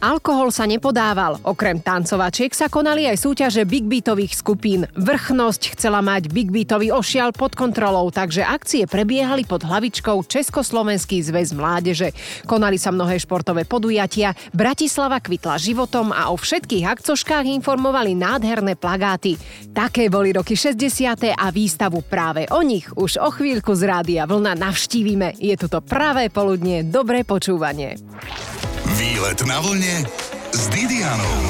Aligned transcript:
Alkohol 0.00 0.48
sa 0.48 0.64
nepodával. 0.64 1.36
Okrem 1.44 1.76
tancovačiek 1.76 2.56
sa 2.56 2.72
konali 2.72 3.04
aj 3.04 3.20
súťaže 3.20 3.68
big 3.68 3.84
beatových 3.84 4.32
skupín. 4.32 4.88
Vrchnosť 4.96 5.76
chcela 5.76 6.00
mať 6.00 6.32
big 6.32 6.48
beatový 6.48 6.88
ošial 6.88 7.36
pod 7.36 7.52
kontrolou, 7.52 8.08
takže 8.08 8.40
akcie 8.40 8.88
prebiehali 8.88 9.44
pod 9.44 9.60
hlavičkou 9.60 10.24
Československý 10.24 11.20
zväz 11.20 11.52
mládeže. 11.52 12.16
Konali 12.48 12.80
sa 12.80 12.96
mnohé 12.96 13.20
športové 13.20 13.68
podujatia, 13.68 14.32
Bratislava 14.56 15.20
kvitla 15.20 15.60
životom 15.60 16.16
a 16.16 16.32
o 16.32 16.36
všetkých 16.40 16.88
akcoškách 16.96 17.44
informovali 17.60 18.16
nádherné 18.16 18.80
plagáty. 18.80 19.36
Také 19.76 20.08
boli 20.08 20.32
roky 20.32 20.56
60. 20.56 21.36
a 21.36 21.46
výstavu 21.52 22.00
práve 22.00 22.48
o 22.48 22.64
nich 22.64 22.88
už 22.96 23.20
o 23.20 23.28
chvíľku 23.28 23.76
z 23.76 23.84
Rádia 23.84 24.24
Vlna 24.24 24.56
navštívime. 24.56 25.36
Je 25.36 25.52
tu 25.60 25.68
to 25.68 25.84
pravé 25.84 26.32
poludne, 26.32 26.88
dobré 26.88 27.20
počúvanie. 27.20 28.00
Výlet 29.00 29.40
na 29.48 29.64
vlne 29.64 30.04
s 30.52 30.68
Didianou. 30.68 31.40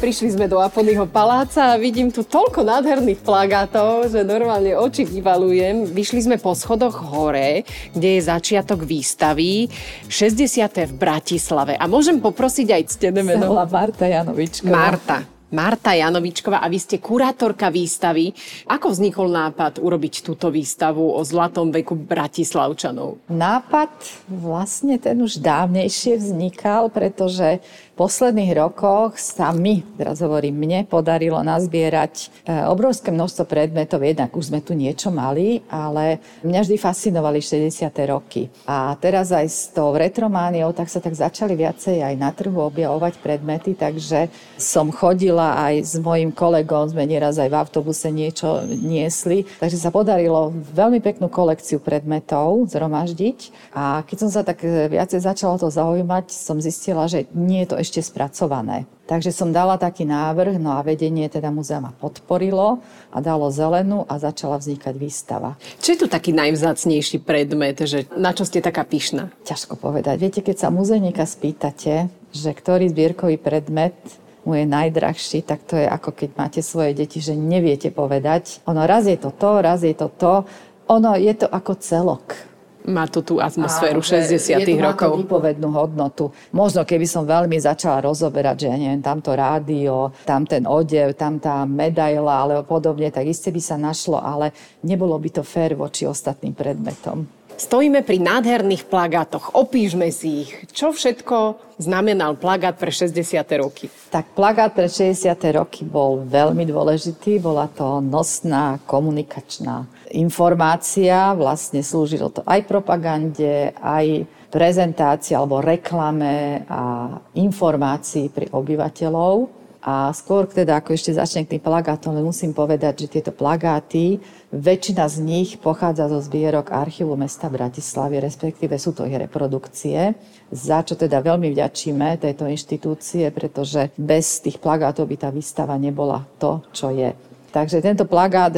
Prišli 0.00 0.32
sme 0.32 0.48
do 0.48 0.64
Aponyho 0.64 1.04
paláca 1.04 1.76
a 1.76 1.76
vidím 1.76 2.08
tu 2.08 2.24
toľko 2.24 2.64
nádherných 2.64 3.20
plagátov, 3.20 4.08
že 4.08 4.24
normálne 4.24 4.72
oči 4.72 5.04
vyvalujem. 5.04 5.92
Vyšli 5.92 6.24
sme 6.24 6.40
po 6.40 6.56
schodoch 6.56 7.04
hore, 7.04 7.68
kde 7.92 8.16
je 8.16 8.20
začiatok 8.24 8.80
výstavy 8.80 9.68
60. 10.08 10.88
v 10.88 10.94
Bratislave. 10.96 11.76
A 11.76 11.84
môžem 11.84 12.16
poprosiť 12.16 12.80
aj 12.80 12.82
ctené 12.96 13.20
meno? 13.20 13.52
Marta 13.52 14.08
Janovičková. 14.08 14.72
Marta. 14.72 15.41
Marta 15.52 15.92
Janovičková 15.92 16.64
a 16.64 16.66
vy 16.72 16.80
ste 16.80 16.96
kurátorka 16.96 17.68
výstavy. 17.68 18.32
Ako 18.72 18.88
vznikol 18.88 19.28
nápad 19.28 19.84
urobiť 19.84 20.24
túto 20.24 20.48
výstavu 20.48 21.12
o 21.12 21.20
zlatom 21.20 21.68
veku 21.68 21.92
Bratislavčanov? 21.92 23.20
Nápad 23.28 23.92
vlastne 24.32 24.96
ten 24.96 25.20
už 25.20 25.44
dávnejšie 25.44 26.16
vznikal, 26.16 26.88
pretože 26.88 27.60
posledných 27.92 28.56
rokoch 28.56 29.20
sa 29.20 29.52
mi, 29.52 29.84
teraz 30.00 30.24
hovorím 30.24 30.56
mne, 30.56 30.80
podarilo 30.88 31.44
nazbierať 31.44 32.14
e, 32.18 32.56
obrovské 32.64 33.12
množstvo 33.12 33.44
predmetov. 33.44 34.00
Jednak 34.00 34.32
už 34.32 34.48
sme 34.48 34.64
tu 34.64 34.72
niečo 34.72 35.12
mali, 35.12 35.60
ale 35.68 36.24
mňa 36.40 36.60
vždy 36.64 36.76
fascinovali 36.80 37.44
60. 37.44 37.92
roky. 38.08 38.48
A 38.64 38.96
teraz 38.96 39.28
aj 39.28 39.46
s 39.46 39.60
tou 39.68 39.92
retromániou, 39.92 40.72
tak 40.72 40.88
sa 40.88 41.04
tak 41.04 41.12
začali 41.12 41.52
viacej 41.52 42.00
aj 42.00 42.14
na 42.16 42.32
trhu 42.32 42.56
objavovať 42.56 43.20
predmety, 43.20 43.76
takže 43.76 44.32
som 44.56 44.88
chodila 44.88 45.60
aj 45.60 45.84
s 45.84 45.94
mojim 46.00 46.32
kolegom, 46.32 46.88
sme 46.88 47.04
nieraz 47.04 47.36
aj 47.36 47.52
v 47.52 47.58
autobuse 47.60 48.08
niečo 48.08 48.64
niesli, 48.64 49.44
takže 49.60 49.76
sa 49.76 49.92
podarilo 49.92 50.48
veľmi 50.72 51.04
peknú 51.04 51.28
kolekciu 51.28 51.76
predmetov 51.76 52.72
zhromaždiť. 52.72 53.70
A 53.76 54.00
keď 54.08 54.16
som 54.16 54.30
sa 54.32 54.40
tak 54.40 54.64
viacej 54.64 55.20
začala 55.20 55.60
to 55.60 55.68
zaujímať, 55.68 56.32
som 56.32 56.56
zistila, 56.56 57.04
že 57.04 57.28
nie 57.36 57.62
je 57.62 57.68
to 57.68 57.81
ešte 57.82 58.00
spracované. 58.00 58.86
Takže 59.10 59.34
som 59.34 59.50
dala 59.50 59.76
taký 59.76 60.06
návrh, 60.06 60.56
no 60.56 60.78
a 60.78 60.80
vedenie 60.80 61.26
teda 61.28 61.50
muzea 61.50 61.82
ma 61.82 61.92
podporilo 61.92 62.80
a 63.10 63.18
dalo 63.18 63.50
zelenú 63.50 64.06
a 64.06 64.16
začala 64.16 64.56
vznikať 64.56 64.94
výstava. 64.96 65.58
Čo 65.82 65.88
je 65.92 65.98
tu 66.00 66.06
taký 66.08 66.32
najvzácnejší 66.32 67.20
predmet, 67.20 67.82
že 67.82 68.08
na 68.14 68.32
čo 68.32 68.46
ste 68.46 68.64
taká 68.64 68.86
pyšná? 68.86 69.34
Ťažko 69.44 69.76
povedať. 69.76 70.16
Viete, 70.16 70.40
keď 70.40 70.56
sa 70.64 70.68
muzejníka 70.70 71.26
spýtate, 71.26 72.08
že 72.32 72.50
ktorý 72.54 72.88
zbierkový 72.88 73.36
predmet 73.36 73.98
mu 74.46 74.58
je 74.58 74.66
najdrahší, 74.66 75.42
tak 75.46 75.66
to 75.66 75.78
je 75.78 75.86
ako 75.86 76.10
keď 76.14 76.30
máte 76.34 76.60
svoje 76.62 76.94
deti, 76.94 77.22
že 77.22 77.34
neviete 77.34 77.90
povedať. 77.90 78.62
Ono 78.70 78.86
raz 78.86 79.06
je 79.06 79.18
to 79.18 79.34
to, 79.34 79.50
raz 79.62 79.82
je 79.82 79.94
to 79.94 80.08
to. 80.10 80.46
Ono 80.90 81.14
je 81.14 81.34
to 81.36 81.46
ako 81.46 81.78
celok 81.78 82.51
má 82.86 83.06
to 83.06 83.22
tú 83.22 83.38
atmosféru 83.38 84.02
Áno, 84.02 84.10
60 84.28 84.62
je 84.62 84.76
rokov. 84.78 85.10
Má 85.10 85.16
to 85.16 85.22
vypovednú 85.22 85.68
hodnotu. 85.70 86.24
Možno 86.50 86.82
keby 86.82 87.06
som 87.06 87.22
veľmi 87.26 87.58
začala 87.58 88.02
rozoberať, 88.02 88.66
že 88.66 88.66
ja 88.70 88.76
neviem, 88.78 89.02
tamto 89.02 89.34
rádio, 89.34 90.10
tam 90.26 90.46
ten 90.46 90.66
odev, 90.66 91.14
tam 91.14 91.38
tá 91.38 91.62
medaila 91.62 92.42
alebo 92.42 92.66
podobne, 92.66 93.10
tak 93.10 93.28
iste 93.28 93.54
by 93.54 93.60
sa 93.62 93.76
našlo, 93.78 94.18
ale 94.18 94.54
nebolo 94.82 95.14
by 95.18 95.30
to 95.30 95.42
fér 95.46 95.78
voči 95.78 96.06
ostatným 96.06 96.54
predmetom. 96.54 97.41
Stojíme 97.62 98.02
pri 98.02 98.18
nádherných 98.18 98.90
plagátoch. 98.90 99.54
Opíšme 99.54 100.10
si 100.10 100.42
ich. 100.42 100.50
Čo 100.74 100.90
všetko 100.90 101.62
znamenal 101.78 102.34
plagát 102.34 102.74
pre 102.74 102.90
60. 102.90 103.38
roky? 103.54 103.86
Tak 104.10 104.34
plagát 104.34 104.74
pre 104.74 104.90
60. 104.90 105.30
roky 105.54 105.86
bol 105.86 106.26
veľmi 106.26 106.66
dôležitý. 106.66 107.38
Bola 107.38 107.70
to 107.70 108.02
nosná 108.02 108.82
komunikačná 108.82 109.86
informácia. 110.10 111.38
Vlastne 111.38 111.86
slúžilo 111.86 112.34
to 112.34 112.42
aj 112.50 112.66
propagande, 112.66 113.70
aj 113.78 114.26
prezentácii 114.50 115.38
alebo 115.38 115.62
reklame 115.62 116.66
a 116.66 117.14
informácií 117.38 118.26
pri 118.26 118.50
obyvateľov. 118.50 119.61
A 119.82 120.14
skôr 120.14 120.46
teda, 120.46 120.78
ako 120.78 120.94
ešte 120.94 121.10
začnem 121.10 121.42
k 121.42 121.58
tým 121.58 121.62
plagátom, 121.66 122.14
musím 122.22 122.54
povedať, 122.54 123.02
že 123.02 123.18
tieto 123.18 123.34
plagáty, 123.34 124.22
väčšina 124.54 125.10
z 125.10 125.16
nich 125.18 125.58
pochádza 125.58 126.06
zo 126.06 126.22
zbierok 126.22 126.70
archívu 126.70 127.18
mesta 127.18 127.50
Bratislavy, 127.50 128.22
respektíve 128.22 128.78
sú 128.78 128.94
to 128.94 129.02
ich 129.10 129.18
reprodukcie, 129.18 130.14
za 130.54 130.86
čo 130.86 130.94
teda 130.94 131.18
veľmi 131.18 131.50
vďačíme 131.50 132.14
tejto 132.22 132.46
inštitúcie, 132.46 133.26
pretože 133.34 133.90
bez 133.98 134.38
tých 134.38 134.62
plagátov 134.62 135.02
by 135.10 135.16
tá 135.18 135.34
výstava 135.34 135.74
nebola 135.74 136.22
to, 136.38 136.62
čo 136.70 136.94
je. 136.94 137.10
Takže 137.52 137.84
tento 137.84 138.08
plagát 138.08 138.54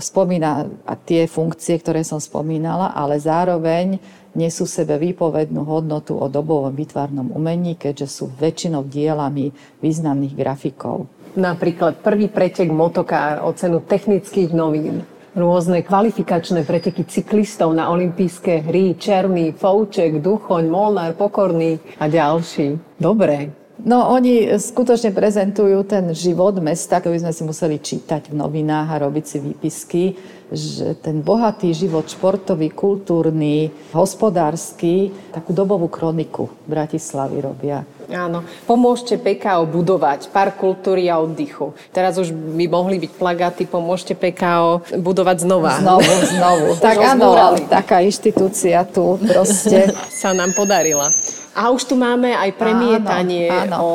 spomína 0.00 0.66
tie 1.06 1.30
funkcie, 1.30 1.78
ktoré 1.78 2.02
som 2.02 2.18
spomínala, 2.18 2.90
ale 2.90 3.20
zároveň 3.20 4.02
nesú 4.34 4.64
sebe 4.64 4.96
výpovednú 4.96 5.64
hodnotu 5.64 6.16
o 6.16 6.26
dobovom 6.28 6.72
vytvarnom 6.72 7.32
umení, 7.32 7.76
keďže 7.76 8.08
sú 8.08 8.24
väčšinou 8.32 8.84
dielami 8.86 9.52
významných 9.84 10.34
grafikov. 10.36 11.08
Napríklad 11.32 12.04
prvý 12.04 12.28
pretek 12.28 12.68
motoká 12.68 13.40
o 13.40 13.56
cenu 13.56 13.80
technických 13.80 14.52
novín 14.52 15.00
rôzne 15.32 15.80
kvalifikačné 15.80 16.60
preteky 16.68 17.08
cyklistov 17.08 17.72
na 17.72 17.88
olympijské 17.88 18.68
hry, 18.68 18.92
Černý, 19.00 19.56
Fouček, 19.56 20.20
Duchoň, 20.20 20.68
Molnár, 20.68 21.16
Pokorný 21.16 21.80
a 21.96 22.04
ďalší. 22.04 22.76
Dobre, 23.00 23.61
No 23.82 24.14
oni 24.14 24.46
skutočne 24.62 25.10
prezentujú 25.10 25.82
ten 25.82 26.14
život 26.14 26.54
mesta, 26.62 27.02
ktorý 27.02 27.18
sme 27.18 27.34
si 27.34 27.42
museli 27.42 27.82
čítať 27.82 28.30
v 28.30 28.38
novinách 28.38 28.88
a 28.94 29.02
robiť 29.02 29.24
si 29.26 29.38
výpisky, 29.42 30.04
že 30.52 30.94
ten 31.02 31.18
bohatý 31.18 31.74
život 31.74 32.06
športový, 32.06 32.70
kultúrny, 32.70 33.74
hospodársky, 33.90 35.10
takú 35.34 35.50
dobovú 35.50 35.90
kroniku 35.90 36.46
Bratislavy 36.68 37.42
robia. 37.42 37.82
Áno. 38.12 38.44
Pomôžte 38.68 39.16
PKO 39.16 39.66
budovať 39.66 40.28
park 40.30 40.60
kultúry 40.60 41.08
a 41.08 41.18
oddychu. 41.18 41.72
Teraz 41.90 42.20
už 42.20 42.30
by 42.30 42.68
mohli 42.68 43.00
byť 43.02 43.12
plagáty 43.16 43.64
Pomôžte 43.64 44.12
PKO 44.12 44.84
budovať 45.00 45.48
znova. 45.48 45.80
Znovu, 45.80 46.12
znovu. 46.28 46.66
tak 46.78 47.00
áno, 47.00 47.56
taká 47.66 48.04
inštitúcia 48.04 48.84
tu 48.86 49.16
proste 49.16 49.90
sa 50.22 50.36
nám 50.36 50.52
podarila. 50.52 51.10
A 51.52 51.68
už 51.68 51.84
tu 51.84 51.94
máme 52.00 52.32
aj 52.32 52.56
premietanie 52.56 53.52
áno, 53.52 53.60
áno. 53.68 53.76
o 53.84 53.90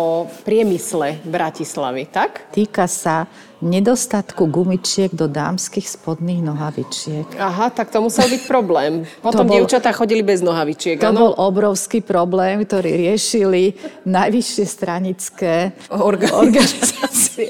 priemysle 0.46 1.18
Bratislavy, 1.26 2.06
tak? 2.06 2.54
Týka 2.54 2.86
sa 2.86 3.26
nedostatku 3.58 4.46
gumičiek 4.46 5.10
do 5.10 5.26
dámskych 5.26 5.90
spodných 5.90 6.46
nohavičiek. 6.46 7.26
Aha, 7.42 7.74
tak 7.74 7.90
to 7.90 7.98
musel 8.06 8.30
byť 8.30 8.42
problém. 8.46 9.02
Potom 9.26 9.50
bol, 9.50 9.58
dievčatá 9.58 9.90
chodili 9.90 10.22
bez 10.22 10.46
nohavičiek, 10.46 11.02
To 11.02 11.10
ano? 11.10 11.20
bol 11.30 11.34
obrovský 11.42 12.06
problém, 12.06 12.62
ktorý 12.62 13.10
riešili 13.10 13.74
najvyššie 14.06 14.66
stranické 14.70 15.74
organizácie. 15.90 16.38
organizácie. 16.46 17.48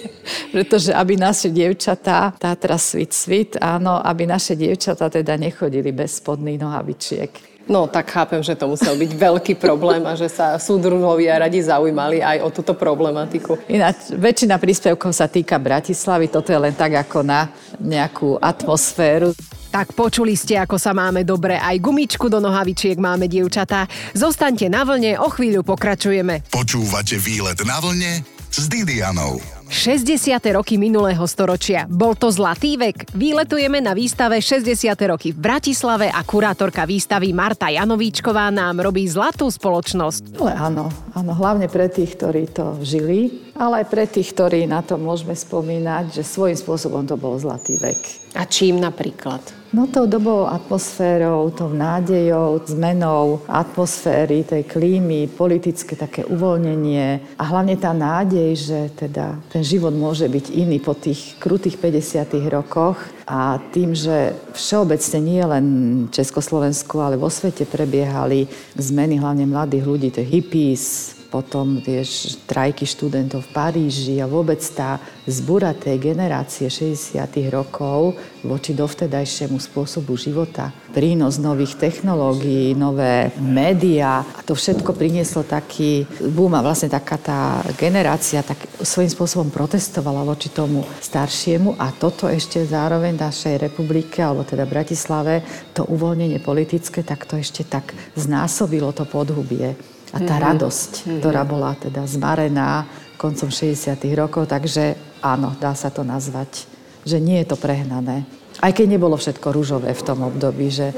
Pretože 0.56 0.92
aby 0.96 1.20
naše 1.20 1.52
dievčatá, 1.52 2.32
Tatra 2.40 2.80
Svit 2.80 3.12
Svit, 3.12 3.52
áno, 3.60 4.00
aby 4.00 4.24
naše 4.24 4.56
dievčatá 4.56 5.12
teda 5.12 5.36
nechodili 5.36 5.92
bez 5.92 6.24
spodných 6.24 6.60
nohavičiek. 6.64 7.57
No 7.68 7.84
tak 7.88 8.08
chápem, 8.16 8.40
že 8.40 8.56
to 8.56 8.72
musel 8.72 8.96
byť 8.96 9.12
veľký 9.12 9.54
problém 9.60 10.00
a 10.08 10.16
že 10.16 10.32
sa 10.32 10.56
súdruhovia 10.56 11.36
radi 11.36 11.60
zaujímali 11.60 12.24
aj 12.24 12.48
o 12.48 12.50
túto 12.50 12.72
problematiku. 12.72 13.60
Ináč, 13.68 14.16
väčšina 14.16 14.56
príspevkov 14.56 15.12
sa 15.12 15.28
týka 15.28 15.60
Bratislavy, 15.60 16.32
toto 16.32 16.56
je 16.56 16.60
len 16.64 16.72
tak 16.72 16.96
ako 16.96 17.28
na 17.28 17.52
nejakú 17.84 18.40
atmosféru. 18.40 19.36
Tak 19.68 19.92
počuli 19.92 20.40
ste, 20.40 20.56
ako 20.56 20.80
sa 20.80 20.96
máme 20.96 21.28
dobre. 21.28 21.60
Aj 21.60 21.76
gumičku 21.76 22.32
do 22.32 22.40
nohavičiek 22.40 22.96
máme, 22.96 23.28
dievčatá. 23.28 23.84
Zostaňte 24.16 24.72
na 24.72 24.88
vlne, 24.88 25.20
o 25.20 25.28
chvíľu 25.28 25.68
pokračujeme. 25.68 26.48
Počúvate 26.48 27.20
výlet 27.20 27.60
na 27.68 27.84
vlne 27.84 28.24
s 28.48 28.64
Didianou. 28.72 29.57
60. 29.68 30.40
roky 30.56 30.80
minulého 30.80 31.24
storočia. 31.28 31.88
Bol 31.88 32.16
to 32.16 32.32
zlatý 32.32 32.80
vek? 32.80 33.12
Výletujeme 33.12 33.84
na 33.84 33.92
výstave 33.92 34.40
60. 34.40 34.96
roky 35.08 35.36
v 35.36 35.40
Bratislave 35.40 36.08
a 36.08 36.24
kurátorka 36.24 36.88
výstavy 36.88 37.36
Marta 37.36 37.68
Janovíčková 37.68 38.48
nám 38.52 38.80
robí 38.80 39.04
zlatú 39.08 39.52
spoločnosť. 39.52 40.40
Ale 40.40 40.54
áno, 40.56 40.92
áno, 41.12 41.32
hlavne 41.36 41.68
pre 41.68 41.92
tých, 41.92 42.16
ktorí 42.16 42.52
to 42.52 42.80
žili 42.84 43.47
ale 43.58 43.84
aj 43.84 43.86
pre 43.90 44.06
tých, 44.06 44.32
ktorí 44.38 44.70
na 44.70 44.86
to 44.86 45.02
môžeme 45.02 45.34
spomínať, 45.34 46.14
že 46.14 46.24
svojím 46.24 46.58
spôsobom 46.58 47.04
to 47.10 47.18
bol 47.18 47.34
zlatý 47.42 47.82
vek. 47.82 48.30
A 48.38 48.46
čím 48.46 48.78
napríklad? 48.78 49.42
No 49.74 49.90
tou 49.90 50.08
dobou 50.08 50.48
atmosférou, 50.48 51.52
tou 51.52 51.74
nádejou, 51.74 52.62
zmenou 52.64 53.42
atmosféry, 53.50 54.46
tej 54.48 54.64
klímy, 54.64 55.28
politické 55.28 55.98
také 55.98 56.24
uvoľnenie 56.24 57.36
a 57.36 57.44
hlavne 57.44 57.76
tá 57.76 57.92
nádej, 57.92 58.56
že 58.56 58.80
teda 58.96 59.36
ten 59.52 59.66
život 59.66 59.92
môže 59.92 60.30
byť 60.30 60.56
iný 60.56 60.80
po 60.80 60.96
tých 60.96 61.36
krutých 61.42 61.82
50 61.82 62.32
rokoch 62.48 62.96
a 63.28 63.60
tým, 63.74 63.92
že 63.92 64.38
všeobecne 64.56 65.20
nie 65.20 65.44
len 65.44 65.66
v 66.08 66.14
Československu, 66.16 66.96
ale 67.04 67.20
vo 67.20 67.28
svete 67.28 67.68
prebiehali 67.68 68.48
zmeny 68.80 69.20
hlavne 69.20 69.50
mladých 69.50 69.84
ľudí, 69.84 70.08
to 70.16 70.24
je 70.24 70.32
hippies, 70.32 71.17
potom 71.28 71.84
vieš, 71.84 72.40
trajky 72.48 72.88
študentov 72.88 73.44
v 73.44 73.52
Paríži 73.52 74.16
a 74.24 74.32
vôbec 74.32 74.64
tá 74.72 74.98
zbúra 75.28 75.76
tej 75.76 76.00
generácie 76.00 76.72
60 76.72 77.20
rokov 77.52 78.16
voči 78.48 78.72
dovtedajšiemu 78.72 79.60
spôsobu 79.60 80.16
života. 80.16 80.72
Prínos 80.96 81.36
nových 81.36 81.76
technológií, 81.76 82.72
nové 82.74 83.36
médiá. 83.44 84.24
A 84.24 84.42
to 84.42 84.56
všetko 84.56 84.96
prinieslo 84.96 85.44
taký 85.44 86.08
boom 86.32 86.56
a 86.56 86.64
vlastne 86.64 86.88
taká 86.88 87.20
tá 87.20 87.40
generácia 87.76 88.40
tak 88.40 88.64
svojím 88.80 89.12
spôsobom 89.12 89.52
protestovala 89.52 90.24
voči 90.24 90.48
tomu 90.48 90.88
staršiemu. 91.04 91.76
A 91.76 91.92
toto 91.92 92.32
ešte 92.32 92.64
zároveň 92.64 93.20
našej 93.20 93.60
republike, 93.60 94.24
alebo 94.24 94.48
teda 94.48 94.64
Bratislave, 94.64 95.44
to 95.76 95.84
uvoľnenie 95.84 96.40
politické, 96.40 97.04
tak 97.04 97.28
to 97.28 97.36
ešte 97.36 97.68
tak 97.68 97.92
znásobilo 98.16 98.96
to 98.96 99.04
podhubie 99.04 99.97
a 100.18 100.26
tá 100.26 100.42
mm-hmm. 100.42 100.48
radosť, 100.50 100.92
mm-hmm. 100.98 101.18
ktorá 101.22 101.42
bola 101.46 101.78
teda 101.78 102.02
zmarená 102.10 102.90
koncom 103.22 103.54
60. 103.54 103.94
rokov, 104.18 104.50
takže 104.50 104.98
áno, 105.22 105.54
dá 105.62 105.78
sa 105.78 105.94
to 105.94 106.02
nazvať, 106.02 106.66
že 107.06 107.22
nie 107.22 107.38
je 107.46 107.54
to 107.54 107.58
prehnané. 107.58 108.26
Aj 108.58 108.74
keď 108.74 108.98
nebolo 108.98 109.14
všetko 109.14 109.54
rúžové 109.54 109.94
v 109.94 110.06
tom 110.06 110.26
období, 110.26 110.74
že 110.74 110.90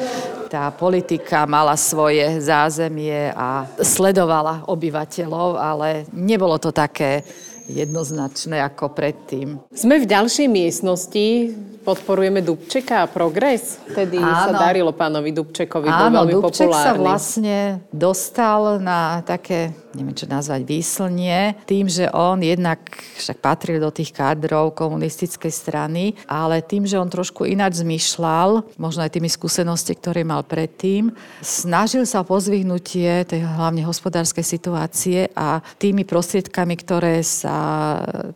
tá 0.47 0.71
politika 0.71 1.43
mala 1.43 1.75
svoje 1.75 2.39
zázemie 2.39 3.35
a 3.35 3.67
sledovala 3.83 4.65
obyvateľov, 4.65 5.59
ale 5.59 6.07
nebolo 6.15 6.55
to 6.57 6.71
také 6.71 7.21
jednoznačné 7.69 8.57
ako 8.65 8.95
predtým. 8.95 9.61
Sme 9.69 10.01
v 10.01 10.09
ďalšej 10.09 10.47
miestnosti, 10.49 11.27
podporujeme 11.81 12.43
Dubčeka 12.43 13.03
a 13.03 13.07
progres. 13.07 13.79
Tedy 13.89 14.19
sa 14.19 14.51
darilo 14.53 14.91
pánovi 14.91 15.31
Dubčekovi, 15.31 15.87
Áno, 15.87 15.97
bol 15.97 16.11
veľmi 16.23 16.33
Dubček 16.39 16.67
populárny. 16.69 16.85
sa 16.85 16.91
vlastne 16.95 17.57
dostal 17.91 18.77
na 18.83 19.23
také 19.23 19.73
neviem 19.93 20.13
čo 20.13 20.29
nazvať, 20.29 20.61
výslnie, 20.69 21.57
tým, 21.65 21.89
že 21.89 22.09
on 22.13 22.41
jednak 22.45 22.79
však 23.17 23.41
patril 23.41 23.81
do 23.81 23.89
tých 23.89 24.13
kádrov 24.13 24.77
komunistickej 24.77 25.49
strany, 25.49 26.13
ale 26.29 26.61
tým, 26.61 26.85
že 26.85 27.01
on 27.01 27.09
trošku 27.09 27.49
ináč 27.49 27.81
zmýšľal, 27.81 28.77
možno 28.77 29.01
aj 29.01 29.17
tými 29.17 29.29
skúsenosti, 29.31 29.97
ktoré 29.97 30.21
mal 30.21 30.45
predtým, 30.45 31.09
snažil 31.41 32.05
sa 32.05 32.21
pozvihnutie 32.21 33.25
tej 33.25 33.41
hlavne 33.41 33.81
hospodárskej 33.85 34.45
situácie 34.45 35.19
a 35.33 35.61
tými 35.81 36.05
prostriedkami, 36.05 36.75
ktoré 36.77 37.25
sa 37.25 37.57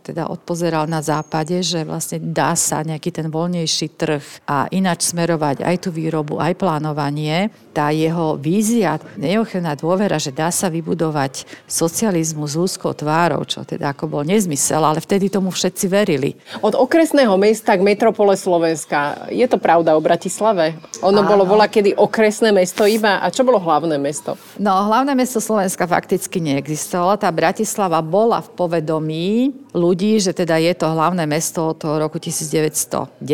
teda 0.02 0.34
odpozeral 0.34 0.90
na 0.90 1.06
západe, 1.06 1.62
že 1.62 1.86
vlastne 1.86 2.18
dá 2.18 2.58
sa 2.58 2.82
nejaký 2.82 3.14
ten 3.14 3.30
voľnejší 3.34 3.98
trh 3.98 4.46
a 4.46 4.70
ináč 4.70 5.10
smerovať 5.10 5.66
aj 5.66 5.76
tú 5.82 5.90
výrobu, 5.90 6.38
aj 6.38 6.54
plánovanie, 6.54 7.50
tá 7.74 7.90
jeho 7.90 8.38
vízia, 8.38 9.02
neochvená 9.18 9.74
dôvera, 9.74 10.22
že 10.22 10.30
dá 10.30 10.54
sa 10.54 10.70
vybudovať 10.70 11.50
socializmu 11.66 12.46
s 12.46 12.54
ľudskou 12.54 12.94
tvárou, 12.94 13.42
čo 13.50 13.66
teda 13.66 13.98
ako 13.98 14.06
bol 14.06 14.24
nezmysel, 14.24 14.86
ale 14.86 15.02
vtedy 15.02 15.34
tomu 15.34 15.50
všetci 15.50 15.86
verili. 15.90 16.38
Od 16.62 16.78
okresného 16.78 17.34
mesta 17.42 17.74
k 17.74 17.82
metropole 17.82 18.38
Slovenska. 18.38 19.26
Je 19.34 19.50
to 19.50 19.58
pravda 19.58 19.98
o 19.98 20.02
Bratislave? 20.06 20.78
Ono 21.02 21.26
Áno. 21.26 21.28
bolo 21.28 21.44
voľa 21.50 21.68
kedy 21.74 21.98
okresné 21.98 22.54
mesto 22.54 22.86
iba. 22.86 23.18
A 23.20 23.34
čo 23.34 23.42
bolo 23.42 23.58
hlavné 23.58 23.98
mesto? 23.98 24.38
No, 24.62 24.86
hlavné 24.86 25.18
mesto 25.18 25.42
Slovenska 25.42 25.90
fakticky 25.90 26.38
neexistovalo. 26.38 27.18
Tá 27.18 27.34
Bratislava 27.34 27.98
bola 28.06 28.46
v 28.46 28.50
povedomí 28.54 29.28
ľudí, 29.74 30.22
že 30.22 30.38
teda 30.38 30.62
je 30.62 30.74
to 30.78 30.86
hlavné 30.86 31.26
mesto 31.26 31.74
od 31.74 31.82
roku 31.98 32.22
1919, 32.22 33.26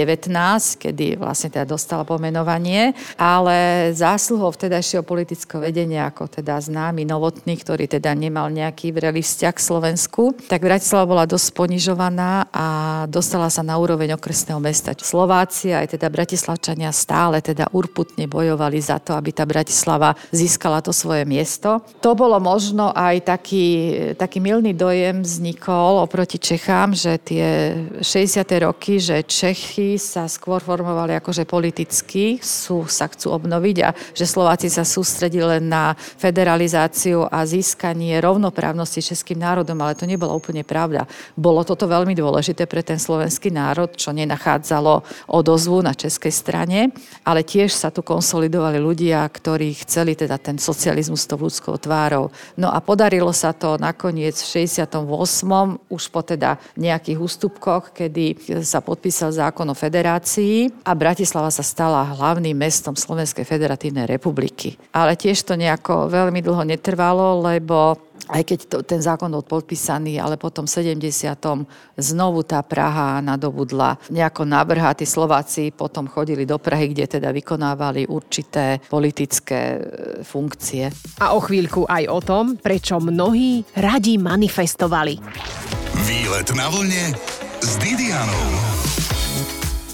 kedy 0.80 1.20
vlastne 1.20 1.52
teda 1.52 1.68
dostala 1.68 2.08
pomenovanie, 2.08 2.96
ale 3.20 3.92
zásluhou 4.30 4.54
vtedajšieho 4.54 5.02
politického 5.02 5.58
vedenia, 5.58 6.06
ako 6.06 6.30
teda 6.30 6.62
známy 6.62 7.02
Novotný, 7.02 7.58
ktorý 7.58 7.90
teda 7.90 8.14
nemal 8.14 8.54
nejaký 8.54 8.94
vrelý 8.94 9.26
vzťah 9.26 9.54
k 9.58 9.66
Slovensku, 9.66 10.38
tak 10.46 10.62
Bratislava 10.62 11.10
bola 11.10 11.26
dosť 11.26 11.50
ponižovaná 11.58 12.46
a 12.54 12.66
dostala 13.10 13.50
sa 13.50 13.66
na 13.66 13.82
úroveň 13.82 14.14
okresného 14.14 14.62
mesta. 14.62 14.94
Slováci 14.94 15.74
aj 15.74 15.98
teda 15.98 16.14
Bratislavčania 16.14 16.94
stále 16.94 17.42
teda 17.42 17.74
urputne 17.74 18.30
bojovali 18.30 18.78
za 18.78 19.02
to, 19.02 19.18
aby 19.18 19.34
tá 19.34 19.50
Bratislava 19.50 20.14
získala 20.30 20.86
to 20.86 20.94
svoje 20.94 21.26
miesto. 21.26 21.82
To 22.06 22.14
bolo 22.14 22.38
možno 22.38 22.94
aj 22.94 23.34
taký, 23.34 23.66
taký 24.14 24.46
milný 24.46 24.78
dojem 24.78 25.26
vznikol 25.26 26.06
oproti 26.06 26.38
Čechám, 26.38 26.94
že 26.94 27.18
tie 27.18 27.74
60. 27.98 28.46
roky, 28.62 29.02
že 29.02 29.26
Čechy 29.26 29.98
sa 29.98 30.30
skôr 30.30 30.62
formovali 30.62 31.18
akože 31.18 31.50
politicky, 31.50 32.38
sú, 32.38 32.86
sa 32.86 33.10
chcú 33.10 33.34
obnoviť 33.34 33.78
a 33.82 33.90
že 34.20 34.28
Slováci 34.28 34.68
sa 34.68 34.84
sústredili 34.84 35.64
na 35.64 35.96
federalizáciu 35.96 37.24
a 37.32 37.48
získanie 37.48 38.20
rovnoprávnosti 38.20 39.00
českým 39.00 39.40
národom, 39.40 39.80
ale 39.80 39.96
to 39.96 40.04
nebola 40.04 40.36
úplne 40.36 40.68
pravda. 40.68 41.08
Bolo 41.40 41.64
toto 41.64 41.88
veľmi 41.88 42.12
dôležité 42.12 42.68
pre 42.68 42.84
ten 42.84 43.00
slovenský 43.00 43.48
národ, 43.48 43.96
čo 43.96 44.12
nenachádzalo 44.12 45.08
odozvu 45.32 45.80
na 45.80 45.96
českej 45.96 46.36
strane, 46.36 46.92
ale 47.24 47.48
tiež 47.48 47.72
sa 47.72 47.88
tu 47.88 48.04
konsolidovali 48.04 48.76
ľudia, 48.84 49.24
ktorí 49.24 49.72
chceli 49.88 50.20
teda 50.20 50.36
ten 50.36 50.60
socializmus 50.60 51.24
s 51.24 51.30
tou 51.32 51.40
ľudskou 51.40 51.80
tvárou. 51.80 52.36
No 52.60 52.68
a 52.68 52.84
podarilo 52.84 53.32
sa 53.32 53.56
to 53.56 53.80
nakoniec 53.80 54.36
v 54.36 54.68
68. 54.68 55.00
už 55.88 56.04
po 56.12 56.22
teda 56.26 56.60
nejakých 56.76 57.22
ústupkoch, 57.22 57.96
kedy 57.96 58.58
sa 58.66 58.82
podpísal 58.82 59.32
zákon 59.32 59.70
o 59.70 59.78
federácii 59.78 60.84
a 60.84 60.92
Bratislava 60.98 61.54
sa 61.54 61.62
stala 61.62 62.02
hlavným 62.18 62.58
mestom 62.58 62.98
Slovenskej 62.98 63.46
federatívnej 63.46 64.09
republiky. 64.10 64.74
Ale 64.92 65.14
tiež 65.14 65.46
to 65.46 65.54
nejako 65.54 66.10
veľmi 66.10 66.42
dlho 66.42 66.66
netrvalo, 66.66 67.46
lebo 67.46 68.10
aj 68.30 68.44
keď 68.46 68.60
to, 68.70 68.78
ten 68.86 69.02
zákon 69.02 69.34
bol 69.34 69.42
podpísaný, 69.42 70.22
ale 70.22 70.38
potom 70.38 70.70
v 70.70 70.94
70. 70.94 71.34
znovu 71.98 72.46
tá 72.46 72.62
Praha 72.62 73.20
nadobudla 73.26 73.98
nejako 74.14 74.46
navrha. 74.46 74.94
Tí 74.94 75.10
Slováci 75.10 75.74
potom 75.74 76.06
chodili 76.06 76.46
do 76.46 76.62
Prahy, 76.62 76.94
kde 76.94 77.20
teda 77.20 77.34
vykonávali 77.34 78.06
určité 78.06 78.78
politické 78.86 79.60
e, 79.60 79.82
funkcie. 80.22 80.94
A 81.26 81.34
o 81.34 81.42
chvíľku 81.42 81.90
aj 81.90 82.04
o 82.06 82.20
tom, 82.22 82.46
prečo 82.62 83.02
mnohí 83.02 83.66
radi 83.74 84.22
manifestovali. 84.22 85.18
Výlet 86.06 86.50
na 86.54 86.70
vlne 86.70 87.18
s 87.60 87.72
Didianou. 87.82 88.89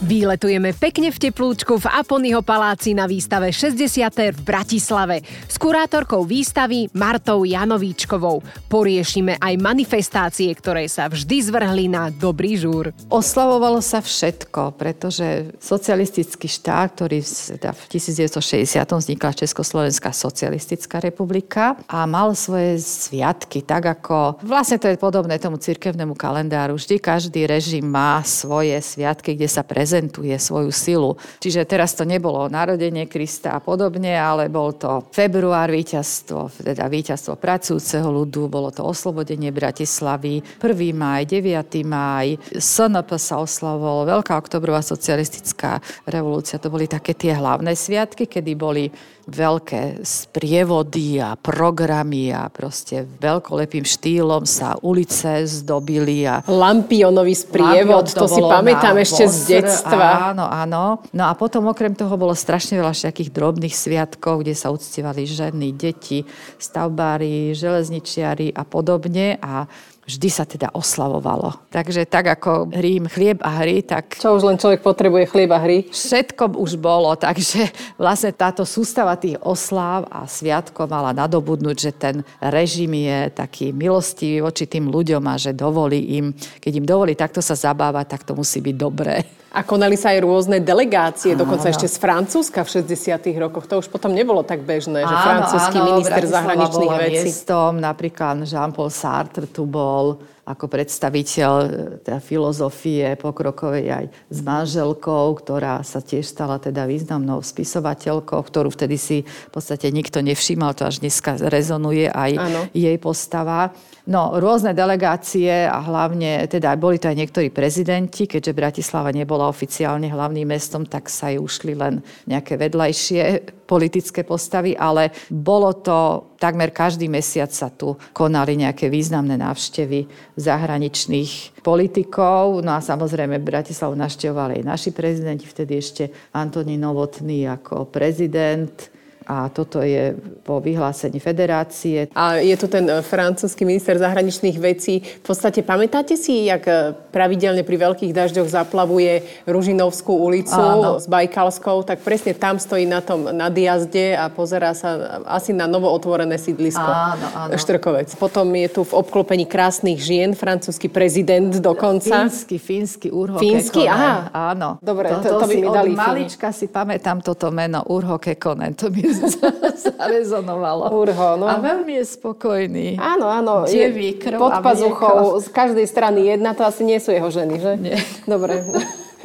Výletujeme 0.03 0.75
pekne 0.75 1.07
v 1.07 1.15
teplúčku 1.15 1.79
v 1.79 1.87
Aponyho 1.87 2.43
paláci 2.43 2.91
na 2.91 3.07
výstave 3.07 3.47
60. 3.47 4.35
v 4.35 4.39
Bratislave 4.43 5.23
s 5.23 5.55
kurátorkou 5.55 6.27
výstavy 6.27 6.91
Martou 6.91 7.47
Janovíčkovou. 7.47 8.43
Poriešime 8.67 9.39
aj 9.39 9.55
manifestácie, 9.55 10.51
ktoré 10.51 10.91
sa 10.91 11.07
vždy 11.07 11.47
zvrhli 11.47 11.87
na 11.87 12.11
dobrý 12.11 12.59
žúr. 12.59 12.91
Oslavovalo 13.07 13.79
sa 13.79 14.03
všetko, 14.03 14.75
pretože 14.75 15.55
socialistický 15.63 16.51
štát, 16.51 16.91
ktorý 16.99 17.23
teda 17.55 17.71
v 17.71 17.83
1960 17.95 18.67
vznikla 18.99 19.31
Československá 19.31 20.11
socialistická 20.11 20.99
republika 20.99 21.79
a 21.87 22.03
mal 22.03 22.35
svoje 22.35 22.83
sviatky, 22.83 23.63
tak 23.63 23.87
ako 23.87 24.43
vlastne 24.43 24.75
to 24.75 24.91
je 24.91 24.99
podobné 24.99 25.39
tomu 25.39 25.55
cirkevnému 25.55 26.19
kalendáru. 26.19 26.75
Vždy 26.75 26.99
každý 26.99 27.47
režim 27.47 27.87
má 27.87 28.19
svoje 28.27 28.75
sviatky, 28.83 29.39
kde 29.39 29.47
sa 29.47 29.63
prezentuje 29.63 29.84
prezentuje 29.85 30.33
svoju 30.41 30.73
silu. 30.73 31.13
Čiže 31.37 31.69
teraz 31.69 31.93
to 31.93 32.09
nebolo 32.09 32.49
narodenie 32.49 33.05
Krista 33.05 33.53
a 33.53 33.61
podobne, 33.61 34.17
ale 34.17 34.49
bol 34.49 34.73
to 34.73 35.05
február 35.13 35.69
víťazstvo, 35.69 36.49
teda 36.65 36.89
víťazstvo 36.89 37.37
pracujúceho 37.37 38.09
ľudu, 38.09 38.49
bolo 38.49 38.73
to 38.73 38.81
oslobodenie 38.81 39.53
Bratislavy, 39.53 40.41
1. 40.57 40.73
maj, 40.97 41.29
9. 41.29 41.85
maj, 41.85 42.33
SNP 42.57 43.09
sa 43.21 43.37
oslavovalo, 43.37 44.09
Veľká 44.09 44.33
oktobrová 44.41 44.81
socialistická 44.81 45.77
revolúcia, 46.09 46.57
to 46.57 46.73
boli 46.73 46.89
také 46.89 47.13
tie 47.13 47.37
hlavné 47.37 47.77
sviatky, 47.77 48.25
kedy 48.25 48.57
boli 48.57 48.89
veľké 49.25 50.05
sprievody 50.05 51.17
a 51.17 51.33
programy 51.33 52.29
a 52.29 52.45
proste 52.53 53.01
veľkolepým 53.03 53.81
štýlom 53.81 54.45
sa 54.45 54.77
ulice 54.85 55.49
zdobili. 55.49 56.29
A... 56.29 56.45
Lampionový 56.45 57.33
sprievod, 57.33 58.05
to, 58.13 58.25
to 58.25 58.27
si 58.29 58.41
pamätám 58.41 59.01
ešte 59.01 59.25
z 59.25 59.37
detstva. 59.59 60.31
Áno, 60.31 60.45
áno. 60.45 61.01
No 61.09 61.23
a 61.25 61.33
potom 61.33 61.65
okrem 61.65 61.97
toho 61.97 62.13
bolo 62.15 62.37
strašne 62.37 62.77
veľa 62.77 62.93
všetkých 62.93 63.33
drobných 63.33 63.73
sviatkov, 63.73 64.45
kde 64.45 64.53
sa 64.53 64.69
uctievali 64.69 65.25
ženy, 65.25 65.73
deti, 65.73 66.21
stavbári, 66.61 67.57
železničiari 67.57 68.53
a 68.53 68.61
podobne. 68.61 69.41
A 69.41 69.65
vždy 70.05 70.29
sa 70.29 70.45
teda 70.45 70.69
oslavovalo. 70.71 71.65
Takže 71.73 72.05
tak 72.05 72.29
ako 72.39 72.69
Rím 72.71 73.09
chlieb 73.09 73.41
a 73.41 73.61
hry, 73.61 73.81
tak... 73.81 74.17
Čo 74.21 74.37
už 74.37 74.45
len 74.45 74.57
človek 74.61 74.85
potrebuje 74.85 75.25
chlieb 75.33 75.51
a 75.51 75.59
hry? 75.59 75.89
Všetko 75.89 76.55
už 76.55 76.77
bolo, 76.77 77.13
takže 77.25 77.69
vlastne 77.97 78.31
táto 78.31 78.63
sústava 78.63 79.17
tých 79.17 79.41
osláv 79.41 80.05
a 80.13 80.29
sviatkov 80.29 80.87
mala 80.87 81.11
nadobudnúť, 81.11 81.77
že 81.77 81.91
ten 81.91 82.15
režim 82.39 82.93
je 82.93 83.33
taký 83.33 83.73
milostivý 83.73 84.45
voči 84.45 84.69
tým 84.69 84.87
ľuďom 84.93 85.25
a 85.25 85.35
že 85.41 85.57
dovolí 85.57 86.21
im, 86.21 86.31
keď 86.61 86.71
im 86.77 86.85
dovolí 86.85 87.13
takto 87.17 87.41
sa 87.41 87.57
zabávať, 87.57 88.05
tak 88.15 88.21
to 88.23 88.37
musí 88.37 88.61
byť 88.61 88.75
dobré. 88.77 89.25
A 89.55 89.63
konali 89.63 89.95
sa 89.95 90.11
aj 90.11 90.19
rôzne 90.19 90.59
delegácie, 90.59 91.31
áno. 91.31 91.47
dokonca 91.47 91.71
ešte 91.71 91.87
z 91.87 91.95
Francúzska 91.95 92.67
v 92.67 92.83
60. 92.83 93.15
rokoch. 93.39 93.63
To 93.71 93.79
už 93.79 93.87
potom 93.87 94.11
nebolo 94.11 94.43
tak 94.43 94.67
bežné, 94.67 95.07
že 95.07 95.15
áno, 95.15 95.23
francúzsky 95.23 95.77
áno, 95.79 95.87
minister 95.95 96.23
zahraničných 96.27 96.91
vecí. 96.99 97.31
Miestom, 97.31 97.79
napríklad 97.79 98.43
Jean-Paul 98.43 98.91
Sartre 98.91 99.47
tu 99.47 99.63
bol 99.63 100.19
ako 100.45 100.69
predstaviteľ 100.69 101.53
e, 101.57 101.67
teda 102.05 102.21
filozofie 102.21 103.17
pokrokovej 103.17 103.85
aj 103.89 104.05
s 104.29 104.39
manželkou, 104.45 105.33
ktorá 105.41 105.81
sa 105.81 106.05
tiež 106.05 106.21
stala 106.21 106.61
teda 106.61 106.85
významnou 106.85 107.41
spisovateľkou, 107.41 108.45
ktorú 108.45 108.69
vtedy 108.69 108.95
si 109.01 109.17
v 109.25 109.51
podstate 109.51 109.89
nikto 109.89 110.21
nevšímal, 110.21 110.77
to 110.77 110.85
až 110.85 111.01
dneska 111.01 111.41
rezonuje 111.41 112.13
aj 112.13 112.31
ano. 112.37 112.61
jej 112.77 112.97
postava. 113.01 113.73
No, 114.05 114.37
rôzne 114.37 114.77
delegácie 114.77 115.65
a 115.65 115.81
hlavne, 115.81 116.45
teda 116.45 116.77
boli 116.77 117.01
to 117.01 117.09
aj 117.09 117.17
niektorí 117.17 117.49
prezidenti, 117.49 118.29
keďže 118.29 118.53
Bratislava 118.53 119.09
nebola 119.09 119.49
oficiálne 119.49 120.13
hlavným 120.13 120.45
mestom, 120.45 120.85
tak 120.85 121.09
sa 121.09 121.33
jej 121.33 121.41
ušli 121.41 121.73
len 121.73 122.05
nejaké 122.29 122.53
vedľajšie 122.53 123.21
politické 123.65 124.21
postavy, 124.21 124.77
ale 124.77 125.09
bolo 125.33 125.73
to 125.81 126.29
takmer 126.37 126.69
každý 126.69 127.09
mesiac 127.09 127.49
sa 127.49 127.73
tu 127.73 127.97
konali 128.13 128.61
nejaké 128.61 128.93
významné 128.93 129.41
návštevy 129.41 130.05
zahraničných 130.37 131.65
politikov. 131.65 132.61
No 132.61 132.77
a 132.77 132.85
samozrejme 132.85 133.41
Bratislavu 133.41 133.97
naštevovali 133.97 134.61
aj 134.61 134.69
naši 134.69 134.89
prezidenti, 134.93 135.49
vtedy 135.49 135.81
ešte 135.81 136.03
Antonín 136.37 136.85
Novotný 136.85 137.49
ako 137.49 137.89
prezident 137.89 138.93
a 139.25 139.49
toto 139.49 139.81
je 139.81 140.13
po 140.45 140.61
vyhlásení 140.61 141.17
federácie. 141.17 142.13
A 142.13 142.37
je 142.37 142.53
tu 142.53 142.69
ten 142.69 142.85
e, 142.85 143.01
francúzsky 143.01 143.65
minister 143.65 143.97
zahraničných 143.97 144.57
vecí. 144.61 145.01
V 145.01 145.25
podstate 145.25 145.65
pamätáte 145.65 146.13
si, 146.13 146.45
jak 146.45 146.69
e, 146.69 146.93
pravidelne 147.09 147.65
pri 147.65 147.89
veľkých 147.89 148.13
dažďoch 148.13 148.45
zaplavuje 148.45 149.25
Ružinovskú 149.49 150.13
ulicu 150.13 150.53
Áno. 150.53 151.01
s 151.01 151.09
Bajkalskou, 151.09 151.81
tak 151.81 152.05
presne 152.05 152.37
tam 152.37 152.61
stojí 152.61 152.85
na 152.85 153.01
tom 153.01 153.25
nadjazde 153.33 154.13
a 154.13 154.29
pozerá 154.29 154.77
sa 154.77 155.17
asi 155.25 155.57
na 155.57 155.65
novo 155.65 155.89
otvorené 155.89 156.37
sídlisko 156.37 156.85
áno, 156.85 157.25
áno. 157.33 157.51
Štrkovec. 157.57 158.13
Potom 158.21 158.53
je 158.53 158.69
tu 158.69 158.85
v 158.85 158.93
obklopení 158.93 159.49
krásnych 159.49 159.97
žien 159.97 160.37
francúzsky 160.37 160.85
prezident 160.85 161.49
dokonca. 161.57 162.29
Fínsky, 162.29 162.61
fínsky 162.61 163.07
Urho 163.09 163.41
Fínsky, 163.41 163.89
aha. 163.89 164.29
Áno. 164.29 164.77
Dobre, 164.85 165.09
to, 165.09 165.17
to, 165.25 165.29
to, 165.33 165.37
to 165.41 165.47
by 165.49 165.55
mi 165.57 165.69
dali. 165.73 165.89
malička 165.97 166.53
si 166.53 166.69
pamätám 166.69 167.25
toto 167.25 167.49
meno 167.49 167.81
Urho 167.89 168.21
Kekonen. 168.21 168.77
To 168.77 168.93
mi 168.93 169.14
zarezonovalo. 169.87 170.91
Urho, 170.91 171.29
no. 171.39 171.45
A 171.47 171.59
veľmi 171.59 171.99
je 172.01 172.05
spokojný. 172.05 172.87
Áno, 172.99 173.29
áno. 173.29 173.65
Devý, 173.65 174.19
krv 174.19 174.39
Pod 174.39 174.59
pazuchou, 174.61 175.39
z 175.41 175.47
každej 175.49 175.85
strany 175.87 176.29
jedna, 176.29 176.53
to 176.53 176.63
asi 176.67 176.83
nie 176.83 176.99
sú 176.99 177.11
jeho 177.11 177.27
ženy, 177.31 177.55
že? 177.59 177.71
Nie. 177.79 177.97
Dobre. 178.31 178.63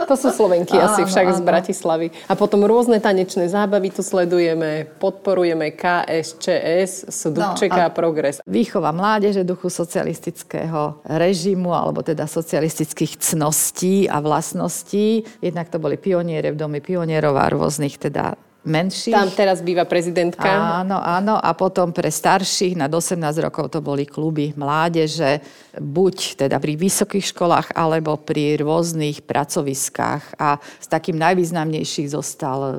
To 0.00 0.16
sú 0.16 0.32
Slovenky 0.32 0.80
áno, 0.80 0.96
asi 0.96 1.04
však 1.04 1.26
áno. 1.28 1.36
z 1.36 1.40
Bratislavy. 1.44 2.06
A 2.24 2.32
potom 2.32 2.64
rôzne 2.64 3.02
tanečné 3.04 3.52
zábavy 3.52 3.92
tu 3.92 4.00
sledujeme, 4.00 4.88
podporujeme 4.96 5.76
KSČS, 5.76 7.04
Dubčeka 7.28 7.84
no, 7.84 7.88
a 7.88 7.90
Progres. 7.92 8.40
Výchova 8.48 8.96
mládeže 8.96 9.44
duchu 9.44 9.68
socialistického 9.68 11.04
režimu, 11.04 11.76
alebo 11.76 12.00
teda 12.00 12.24
socialistických 12.24 13.20
cností 13.20 14.08
a 14.08 14.24
vlastností. 14.24 15.28
Jednak 15.44 15.68
to 15.68 15.76
boli 15.76 16.00
pioniere 16.00 16.56
v 16.56 16.56
Dome 16.56 16.80
pionierov 16.80 17.36
a 17.36 17.52
rôznych 17.52 18.00
teda 18.00 18.40
menších. 18.64 19.14
Tam 19.14 19.32
teraz 19.32 19.64
býva 19.64 19.88
prezidentka. 19.88 20.44
Áno, 20.84 21.00
áno. 21.00 21.40
A 21.40 21.56
potom 21.56 21.96
pre 21.96 22.12
starších 22.12 22.76
nad 22.76 22.92
18 22.92 23.16
rokov 23.40 23.72
to 23.72 23.80
boli 23.80 24.04
kluby 24.04 24.52
mládeže, 24.52 25.40
buď 25.80 26.44
teda 26.46 26.60
pri 26.60 26.76
vysokých 26.76 27.32
školách, 27.32 27.72
alebo 27.72 28.20
pri 28.20 28.60
rôznych 28.60 29.24
pracoviskách. 29.24 30.36
A 30.36 30.60
s 30.60 30.86
takým 30.90 31.16
najvýznamnejších 31.16 32.12
zostal 32.12 32.58
e, 32.60 32.72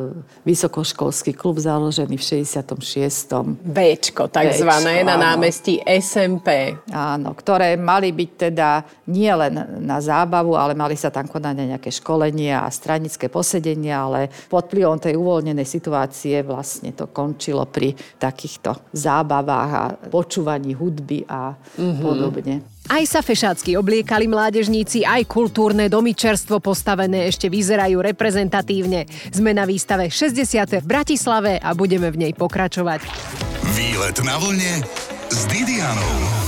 vysokoškolský 0.46 1.34
klub 1.34 1.58
založený 1.58 2.14
v 2.14 2.24
66. 2.46 3.58
Bčko, 3.66 4.30
takzvané, 4.30 5.02
Bčko, 5.02 5.10
na 5.10 5.16
námestí 5.18 5.82
SMP. 5.82 6.78
Áno, 6.94 7.34
ktoré 7.34 7.74
mali 7.74 8.14
byť 8.14 8.32
teda 8.38 8.70
nie 9.10 9.32
len 9.34 9.82
na 9.82 9.98
zábavu, 9.98 10.54
ale 10.54 10.78
mali 10.78 10.94
sa 10.94 11.10
tam 11.10 11.26
konať 11.26 11.78
nejaké 11.78 11.90
školenia 11.90 12.62
a 12.62 12.70
stranické 12.70 13.28
posedenia, 13.28 14.06
ale 14.06 14.30
pod 14.48 14.70
vplyvom 14.70 15.02
tej 15.02 15.18
uvoľnenej 15.18 15.71
situácie 15.72 16.44
vlastne 16.44 16.92
to 16.92 17.08
končilo 17.08 17.64
pri 17.64 17.96
takýchto 18.20 18.92
zábavách 18.92 19.72
a 19.72 19.86
počúvaní 20.12 20.76
hudby 20.76 21.24
a 21.24 21.56
mm-hmm. 21.56 22.04
podobne. 22.04 22.56
Aj 22.92 23.04
sa 23.08 23.24
fešácky 23.24 23.78
obliekali 23.78 24.26
mládežníci, 24.28 25.06
aj 25.06 25.30
kultúrne 25.30 25.88
domy 25.88 26.12
čerstvo 26.18 26.60
postavené 26.60 27.30
ešte 27.30 27.48
vyzerajú 27.48 28.02
reprezentatívne. 28.02 29.06
Sme 29.30 29.54
na 29.56 29.64
výstave 29.70 30.10
60. 30.12 30.82
v 30.82 30.86
Bratislave 30.90 31.62
a 31.62 31.72
budeme 31.78 32.10
v 32.10 32.28
nej 32.28 32.34
pokračovať. 32.34 33.06
Výlet 33.78 34.18
na 34.26 34.36
vlne 34.42 34.84
s 35.30 35.40
Didianou. 35.48 36.41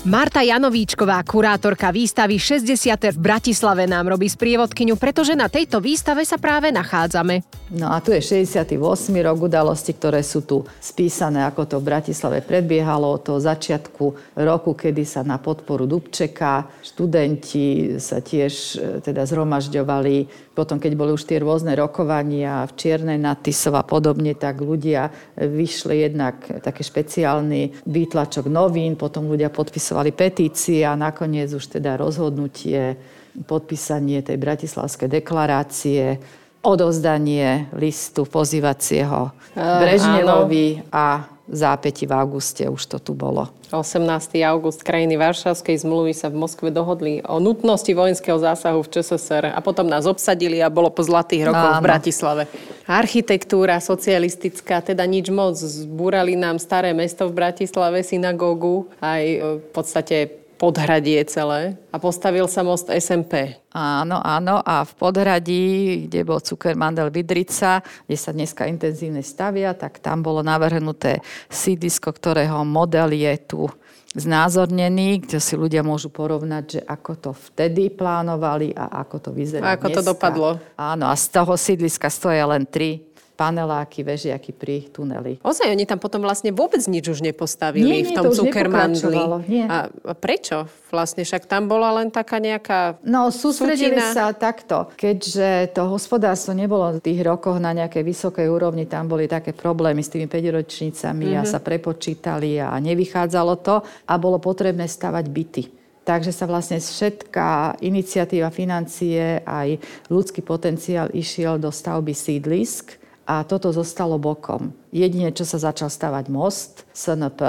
Marta 0.00 0.40
Janovíčková, 0.40 1.20
kurátorka 1.28 1.92
výstavy 1.92 2.40
60. 2.40 3.12
v 3.12 3.18
Bratislave 3.20 3.84
nám 3.84 4.08
robí 4.08 4.32
sprievodkyňu, 4.32 4.96
pretože 4.96 5.36
na 5.36 5.52
tejto 5.52 5.76
výstave 5.76 6.24
sa 6.24 6.40
práve 6.40 6.72
nachádzame. 6.72 7.44
No 7.76 7.92
a 7.92 8.00
tu 8.00 8.16
je 8.16 8.24
68. 8.24 8.80
rok 9.20 9.38
udalosti, 9.44 9.92
ktoré 9.92 10.24
sú 10.24 10.48
tu 10.48 10.64
spísané, 10.80 11.44
ako 11.44 11.68
to 11.68 11.76
v 11.84 11.92
Bratislave 11.92 12.40
predbiehalo 12.40 13.12
od 13.12 13.28
toho 13.28 13.44
začiatku 13.44 14.40
roku, 14.40 14.72
kedy 14.72 15.04
sa 15.04 15.20
na 15.20 15.36
podporu 15.36 15.84
Dubčeka 15.84 16.80
študenti 16.80 18.00
sa 18.00 18.24
tiež 18.24 18.52
e, 18.80 19.04
teda 19.04 19.28
zhromažďovali 19.28 20.48
potom, 20.50 20.82
keď 20.82 20.92
boli 20.98 21.14
už 21.14 21.24
tie 21.30 21.38
rôzne 21.38 21.78
rokovania 21.78 22.66
v 22.66 22.72
Čiernej 22.74 23.16
nad 23.16 23.38
Tisov 23.38 23.78
a 23.78 23.84
podobne, 23.86 24.34
tak 24.34 24.58
ľudia 24.58 25.08
vyšli 25.38 26.10
jednak 26.10 26.42
taký 26.60 26.82
špeciálny 26.82 27.86
výtlačok 27.86 28.50
novín, 28.50 28.98
potom 28.98 29.30
ľudia 29.30 29.48
podpisovali 29.48 30.10
petície 30.10 30.82
a 30.82 30.98
nakoniec 30.98 31.54
už 31.54 31.78
teda 31.80 31.94
rozhodnutie, 31.94 32.98
podpísanie 33.46 34.26
tej 34.26 34.36
bratislavskej 34.42 35.22
deklarácie, 35.22 36.18
odovzdanie 36.60 37.72
listu 37.72 38.28
pozývacieho 38.28 39.32
Brežnevovi 39.56 40.92
a 40.92 41.24
zápäti 41.50 42.06
v 42.06 42.12
auguste 42.14 42.64
už 42.70 42.86
to 42.86 42.98
tu 43.02 43.12
bolo. 43.12 43.50
18. 43.70 44.02
august 44.42 44.82
krajiny 44.82 45.14
Varšavskej 45.14 45.86
zmluvy 45.86 46.10
sa 46.10 46.26
v 46.26 46.42
Moskve 46.42 46.74
dohodli 46.74 47.22
o 47.22 47.38
nutnosti 47.38 47.90
vojenského 47.94 48.34
zásahu 48.34 48.82
v 48.82 48.90
ČSSR 48.98 49.54
a 49.54 49.58
potom 49.62 49.86
nás 49.86 50.10
obsadili 50.10 50.58
a 50.58 50.66
bolo 50.66 50.90
po 50.90 51.06
zlatých 51.06 51.46
rokoch 51.46 51.78
Áno. 51.78 51.82
v 51.82 51.86
Bratislave. 51.86 52.42
Architektúra 52.90 53.78
socialistická, 53.78 54.82
teda 54.82 55.06
nič 55.06 55.30
moc. 55.30 55.54
Zbúrali 55.54 56.34
nám 56.34 56.58
staré 56.58 56.90
mesto 56.90 57.30
v 57.30 57.38
Bratislave, 57.38 58.02
synagógu, 58.02 58.90
aj 58.98 59.22
e, 59.22 59.38
v 59.62 59.68
podstate 59.70 60.39
podhradie 60.60 61.24
celé 61.24 61.80
a 61.88 61.96
postavil 61.96 62.44
sa 62.44 62.60
most 62.60 62.92
SMP. 62.92 63.56
Áno, 63.72 64.20
áno. 64.20 64.60
A 64.60 64.84
v 64.84 64.92
podhradí, 64.92 65.64
kde 66.04 66.20
bol 66.20 66.44
Cukermandel 66.44 67.08
Vidrica, 67.08 67.80
kde 68.04 68.16
sa 68.20 68.36
dneska 68.36 68.68
intenzívne 68.68 69.24
stavia, 69.24 69.72
tak 69.72 70.04
tam 70.04 70.20
bolo 70.20 70.44
navrhnuté 70.44 71.24
sídlisko, 71.48 72.12
ktorého 72.12 72.60
model 72.68 73.16
je 73.16 73.34
tu 73.40 73.72
znázornený, 74.12 75.24
kde 75.24 75.38
si 75.38 75.54
ľudia 75.54 75.80
môžu 75.86 76.10
porovnať, 76.10 76.64
že 76.66 76.80
ako 76.82 77.12
to 77.16 77.30
vtedy 77.30 77.94
plánovali 77.94 78.74
a 78.74 79.00
ako 79.06 79.16
to 79.22 79.30
vyzerá 79.30 79.64
A 79.64 79.78
ako 79.78 79.86
dneska. 79.88 79.96
to 79.96 80.02
dopadlo. 80.12 80.48
Áno, 80.76 81.08
a 81.08 81.14
z 81.14 81.26
toho 81.30 81.54
sídliska 81.54 82.10
stoja 82.10 82.44
len 82.50 82.66
tri 82.66 83.09
paneláky, 83.40 84.04
vežiaky 84.04 84.52
pri 84.52 84.92
tuneli. 84.92 85.40
Ozaj, 85.40 85.72
oni 85.72 85.88
tam 85.88 85.96
potom 85.96 86.20
vlastne 86.20 86.52
vôbec 86.52 86.84
nič 86.84 87.08
už 87.08 87.24
nepostavili 87.24 87.88
nie, 87.88 88.04
nie, 88.04 88.12
v 88.12 88.20
tom 88.20 88.28
Zuckermandli. 88.36 89.16
A, 89.64 89.88
a 89.88 90.12
prečo? 90.12 90.68
Vlastne 90.92 91.24
však 91.24 91.48
tam 91.48 91.64
bola 91.64 91.96
len 91.96 92.12
taká 92.12 92.36
nejaká 92.36 93.00
No, 93.00 93.32
sústredili 93.32 93.96
sutina. 93.96 94.12
sa 94.12 94.24
takto. 94.36 94.92
Keďže 94.92 95.72
to 95.72 95.88
hospodárstvo 95.88 96.52
nebolo 96.52 96.92
v 96.92 97.00
tých 97.00 97.24
rokoch 97.24 97.56
na 97.56 97.72
nejakej 97.72 98.04
vysokej 98.04 98.44
úrovni, 98.52 98.84
tam 98.84 99.08
boli 99.08 99.24
také 99.24 99.56
problémy 99.56 100.04
s 100.04 100.12
tými 100.12 100.28
5-ročnicami 100.28 101.32
mm-hmm. 101.32 101.40
a 101.40 101.42
mhm. 101.42 101.48
sa 101.48 101.58
prepočítali 101.64 102.60
a 102.60 102.76
nevychádzalo 102.76 103.54
to 103.64 103.80
a 103.80 104.14
bolo 104.20 104.36
potrebné 104.36 104.84
stavať 104.84 105.24
byty. 105.32 105.64
Takže 106.04 106.32
sa 106.34 106.44
vlastne 106.44 106.76
všetká 106.76 107.80
iniciatíva 107.80 108.52
financie 108.52 109.40
aj 109.46 109.80
ľudský 110.12 110.44
potenciál 110.44 111.08
išiel 111.12 111.56
do 111.56 111.72
stavby 111.72 112.12
sídlisk 112.12 112.99
a 113.26 113.44
toto 113.44 113.70
zostalo 113.70 114.16
bokom. 114.20 114.72
Jedine, 114.90 115.30
čo 115.30 115.46
sa 115.46 115.60
začal 115.60 115.88
stavať 115.92 116.24
most, 116.28 116.84
SNP, 116.94 117.40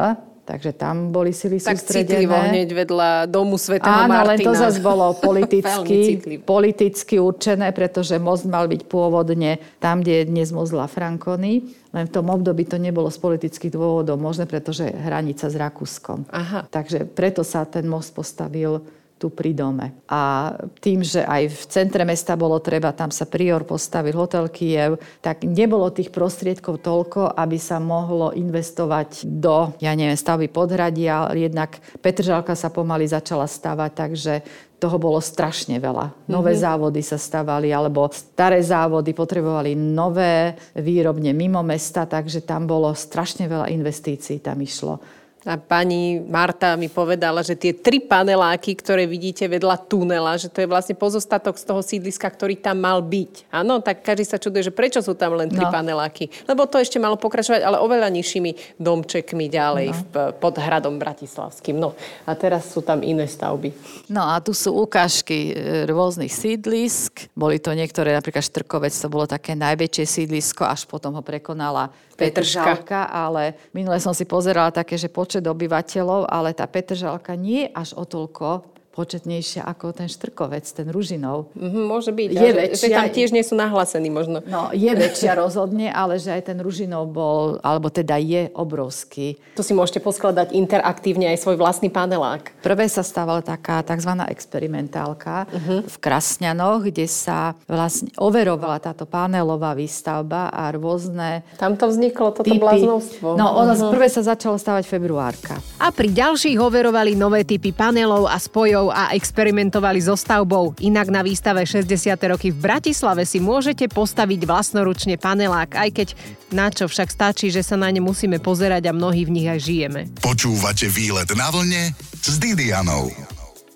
Takže 0.41 0.73
tam 0.73 1.13
boli 1.13 1.31
sily 1.31 1.61
tak 1.61 1.77
sústredené. 1.77 2.27
citlivo 2.27 2.35
hneď 2.35 2.69
vedľa 2.73 3.09
domu 3.29 3.55
svätého 3.61 3.93
Áno, 3.93 4.09
Martina. 4.09 4.35
len 4.35 4.39
to 4.41 4.53
zase 4.57 4.79
bolo 4.81 5.13
politicky, 5.29 6.17
politicky 6.41 7.21
určené, 7.21 7.69
pretože 7.71 8.17
most 8.17 8.49
mal 8.49 8.65
byť 8.65 8.83
pôvodne 8.89 9.61
tam, 9.77 10.01
kde 10.01 10.11
je 10.11 10.23
dnes 10.27 10.49
most 10.49 10.73
La 10.73 10.89
Franconi. 10.89 11.71
Len 11.93 12.03
v 12.03 12.11
tom 12.11 12.27
období 12.27 12.65
to 12.65 12.81
nebolo 12.81 13.07
z 13.07 13.21
politických 13.21 13.71
dôvodov 13.71 14.17
možné, 14.17 14.49
pretože 14.49 14.89
hranica 14.89 15.45
s 15.45 15.55
Rakúskom. 15.55 16.25
Aha. 16.33 16.65
Takže 16.67 17.05
preto 17.05 17.45
sa 17.45 17.63
ten 17.63 17.85
most 17.85 18.11
postavil 18.11 18.81
tu 19.21 19.29
pri 19.29 19.53
dome. 19.53 19.93
A 20.09 20.51
tým, 20.81 21.05
že 21.05 21.21
aj 21.21 21.53
v 21.53 21.63
centre 21.69 22.01
mesta 22.01 22.33
bolo 22.33 22.57
treba, 22.57 22.89
tam 22.89 23.13
sa 23.13 23.29
prior 23.29 23.61
postavil 23.61 24.17
hotel 24.17 24.49
Kiev, 24.49 24.97
tak 25.21 25.45
nebolo 25.45 25.93
tých 25.93 26.09
prostriedkov 26.09 26.81
toľko, 26.81 27.37
aby 27.37 27.61
sa 27.61 27.77
mohlo 27.77 28.33
investovať 28.33 29.29
do, 29.29 29.77
ja 29.77 29.93
neviem, 29.93 30.17
stavby 30.17 30.49
podhradia. 30.49 31.29
Jednak 31.37 31.77
Petržalka 32.01 32.57
sa 32.57 32.73
pomaly 32.73 33.05
začala 33.05 33.45
stavať, 33.45 33.91
takže 33.93 34.33
toho 34.81 34.97
bolo 34.97 35.21
strašne 35.21 35.77
veľa. 35.77 36.25
Nové 36.25 36.57
mm-hmm. 36.57 36.65
závody 36.65 37.01
sa 37.05 37.21
stavali, 37.21 37.69
alebo 37.69 38.09
staré 38.09 38.57
závody 38.65 39.13
potrebovali 39.13 39.77
nové 39.77 40.57
výrobne 40.73 41.37
mimo 41.37 41.61
mesta, 41.61 42.09
takže 42.09 42.41
tam 42.41 42.65
bolo 42.65 42.89
strašne 42.97 43.45
veľa 43.45 43.69
investícií, 43.69 44.41
tam 44.41 44.57
išlo. 44.57 45.20
A 45.41 45.57
pani 45.57 46.21
Marta 46.21 46.77
mi 46.77 46.85
povedala, 46.85 47.41
že 47.41 47.57
tie 47.57 47.73
tri 47.73 47.97
paneláky, 47.97 48.77
ktoré 48.77 49.09
vidíte 49.09 49.49
vedľa 49.49 49.89
tunela, 49.89 50.37
že 50.37 50.53
to 50.53 50.61
je 50.61 50.69
vlastne 50.69 50.93
pozostatok 50.93 51.57
z 51.57 51.65
toho 51.65 51.81
sídliska, 51.81 52.29
ktorý 52.29 52.61
tam 52.61 52.77
mal 52.77 53.01
byť. 53.01 53.49
Áno, 53.49 53.81
tak 53.81 54.05
každý 54.05 54.29
sa 54.29 54.37
čuduje, 54.37 54.69
že 54.69 54.73
prečo 54.73 55.01
sú 55.01 55.17
tam 55.17 55.33
len 55.33 55.49
tri 55.49 55.65
no. 55.65 55.73
paneláky. 55.73 56.29
Lebo 56.45 56.69
to 56.69 56.77
ešte 56.77 57.01
malo 57.01 57.17
pokračovať, 57.17 57.65
ale 57.65 57.81
oveľa 57.81 58.13
nižšími 58.13 58.77
domčekmi 58.77 59.49
ďalej 59.49 59.87
no. 59.89 59.97
v, 59.97 60.13
pod 60.37 60.61
hradom 60.61 61.01
Bratislavským. 61.01 61.73
No 61.73 61.97
a 62.29 62.37
teraz 62.37 62.69
sú 62.69 62.85
tam 62.85 63.01
iné 63.01 63.25
stavby. 63.25 63.73
No 64.13 64.29
a 64.29 64.37
tu 64.45 64.53
sú 64.53 64.77
ukážky 64.77 65.57
e, 65.57 65.89
rôznych 65.89 66.29
sídlisk. 66.29 67.33
Boli 67.33 67.57
to 67.57 67.73
niektoré, 67.73 68.13
napríklad 68.13 68.45
Štrkovec, 68.45 68.93
to 68.93 69.09
bolo 69.09 69.25
také 69.25 69.57
najväčšie 69.57 70.05
sídlisko, 70.05 70.69
až 70.69 70.85
potom 70.85 71.17
ho 71.17 71.25
prekonala 71.25 71.89
Petržalka, 72.21 73.09
ale 73.09 73.57
minule 73.73 73.97
som 73.97 74.13
si 74.13 74.29
pozerala 74.29 74.69
také, 74.69 74.99
že 74.99 75.09
počet 75.09 75.41
obyvateľov, 75.41 76.29
ale 76.29 76.53
tá 76.53 76.69
Petržalka 76.69 77.33
nie 77.33 77.65
je 77.65 77.73
až 77.73 77.89
o 77.97 78.05
toľko 78.05 78.71
početnejšia 79.01 79.65
ako 79.65 79.97
ten 79.97 80.05
Štrkovec, 80.05 80.69
ten 80.69 80.85
Ružinov. 80.93 81.49
Mm-hmm, 81.57 81.83
môže 81.89 82.13
byť. 82.13 82.29
Je 82.29 82.51
väčšia, 82.53 82.85
že 82.85 82.93
tam 82.93 83.09
tiež 83.09 83.29
nie 83.33 83.41
sú 83.41 83.57
nahlásení 83.57 84.13
možno. 84.13 84.45
No, 84.45 84.69
je 84.69 84.93
väčšia 84.93 85.33
rozhodne, 85.33 85.89
ale 85.89 86.21
že 86.21 86.29
aj 86.29 86.53
ten 86.53 86.57
Ružinov 86.61 87.09
bol, 87.09 87.57
alebo 87.65 87.89
teda 87.89 88.21
je 88.21 88.53
obrovský. 88.53 89.41
To 89.57 89.65
si 89.65 89.73
môžete 89.73 90.05
poskladať 90.05 90.53
interaktívne 90.53 91.33
aj 91.33 91.41
svoj 91.41 91.57
vlastný 91.57 91.89
panelák. 91.89 92.61
Prvé 92.61 92.85
sa 92.85 93.01
stávala 93.01 93.41
taká 93.41 93.81
tzv. 93.81 94.13
experimentálka 94.29 95.49
uh-huh. 95.49 95.81
v 95.89 95.95
Krasňanoch, 95.97 96.85
kde 96.85 97.09
sa 97.09 97.57
vlastne 97.65 98.13
overovala 98.21 98.77
táto 98.77 99.09
panelová 99.09 99.73
výstavba 99.73 100.53
a 100.53 100.69
rôzne 100.69 101.41
Tam 101.57 101.73
to 101.73 101.89
vzniklo, 101.89 102.37
toto 102.37 102.45
typy. 102.45 102.61
bláznovstvo. 102.61 103.33
No, 103.33 103.57
ono 103.57 103.73
uh-huh. 103.73 103.89
prvé 103.89 104.11
sa 104.11 104.21
začalo 104.21 104.61
stavať 104.61 104.83
februárka. 104.85 105.57
A 105.81 105.89
pri 105.89 106.13
ďalších 106.13 106.59
overovali 106.61 107.17
nové 107.17 107.41
typy 107.47 107.73
panelov 107.73 108.29
a 108.29 108.37
spojov 108.37 108.90
a 108.91 109.15
experimentovali 109.15 110.03
so 110.03 110.19
stavbou. 110.19 110.75
Inak 110.83 111.07
na 111.09 111.23
výstave 111.23 111.63
60. 111.63 112.13
roky 112.27 112.51
v 112.51 112.59
Bratislave 112.59 113.23
si 113.23 113.39
môžete 113.39 113.87
postaviť 113.87 114.43
vlastnoručne 114.43 115.15
panelák, 115.15 115.73
aj 115.79 115.89
keď 115.95 116.07
na 116.51 116.67
čo 116.67 116.91
však 116.91 117.07
stačí, 117.07 117.47
že 117.47 117.63
sa 117.63 117.79
na 117.79 117.87
ne 117.87 118.03
musíme 118.03 118.43
pozerať 118.43 118.91
a 118.91 118.95
mnohí 118.95 119.23
v 119.23 119.33
nich 119.33 119.47
aj 119.47 119.59
žijeme. 119.63 120.01
Počúvate 120.19 120.91
výlet 120.91 121.31
na 121.33 121.47
vlne 121.47 121.95
s 122.19 122.35
Didianou. 122.37 123.30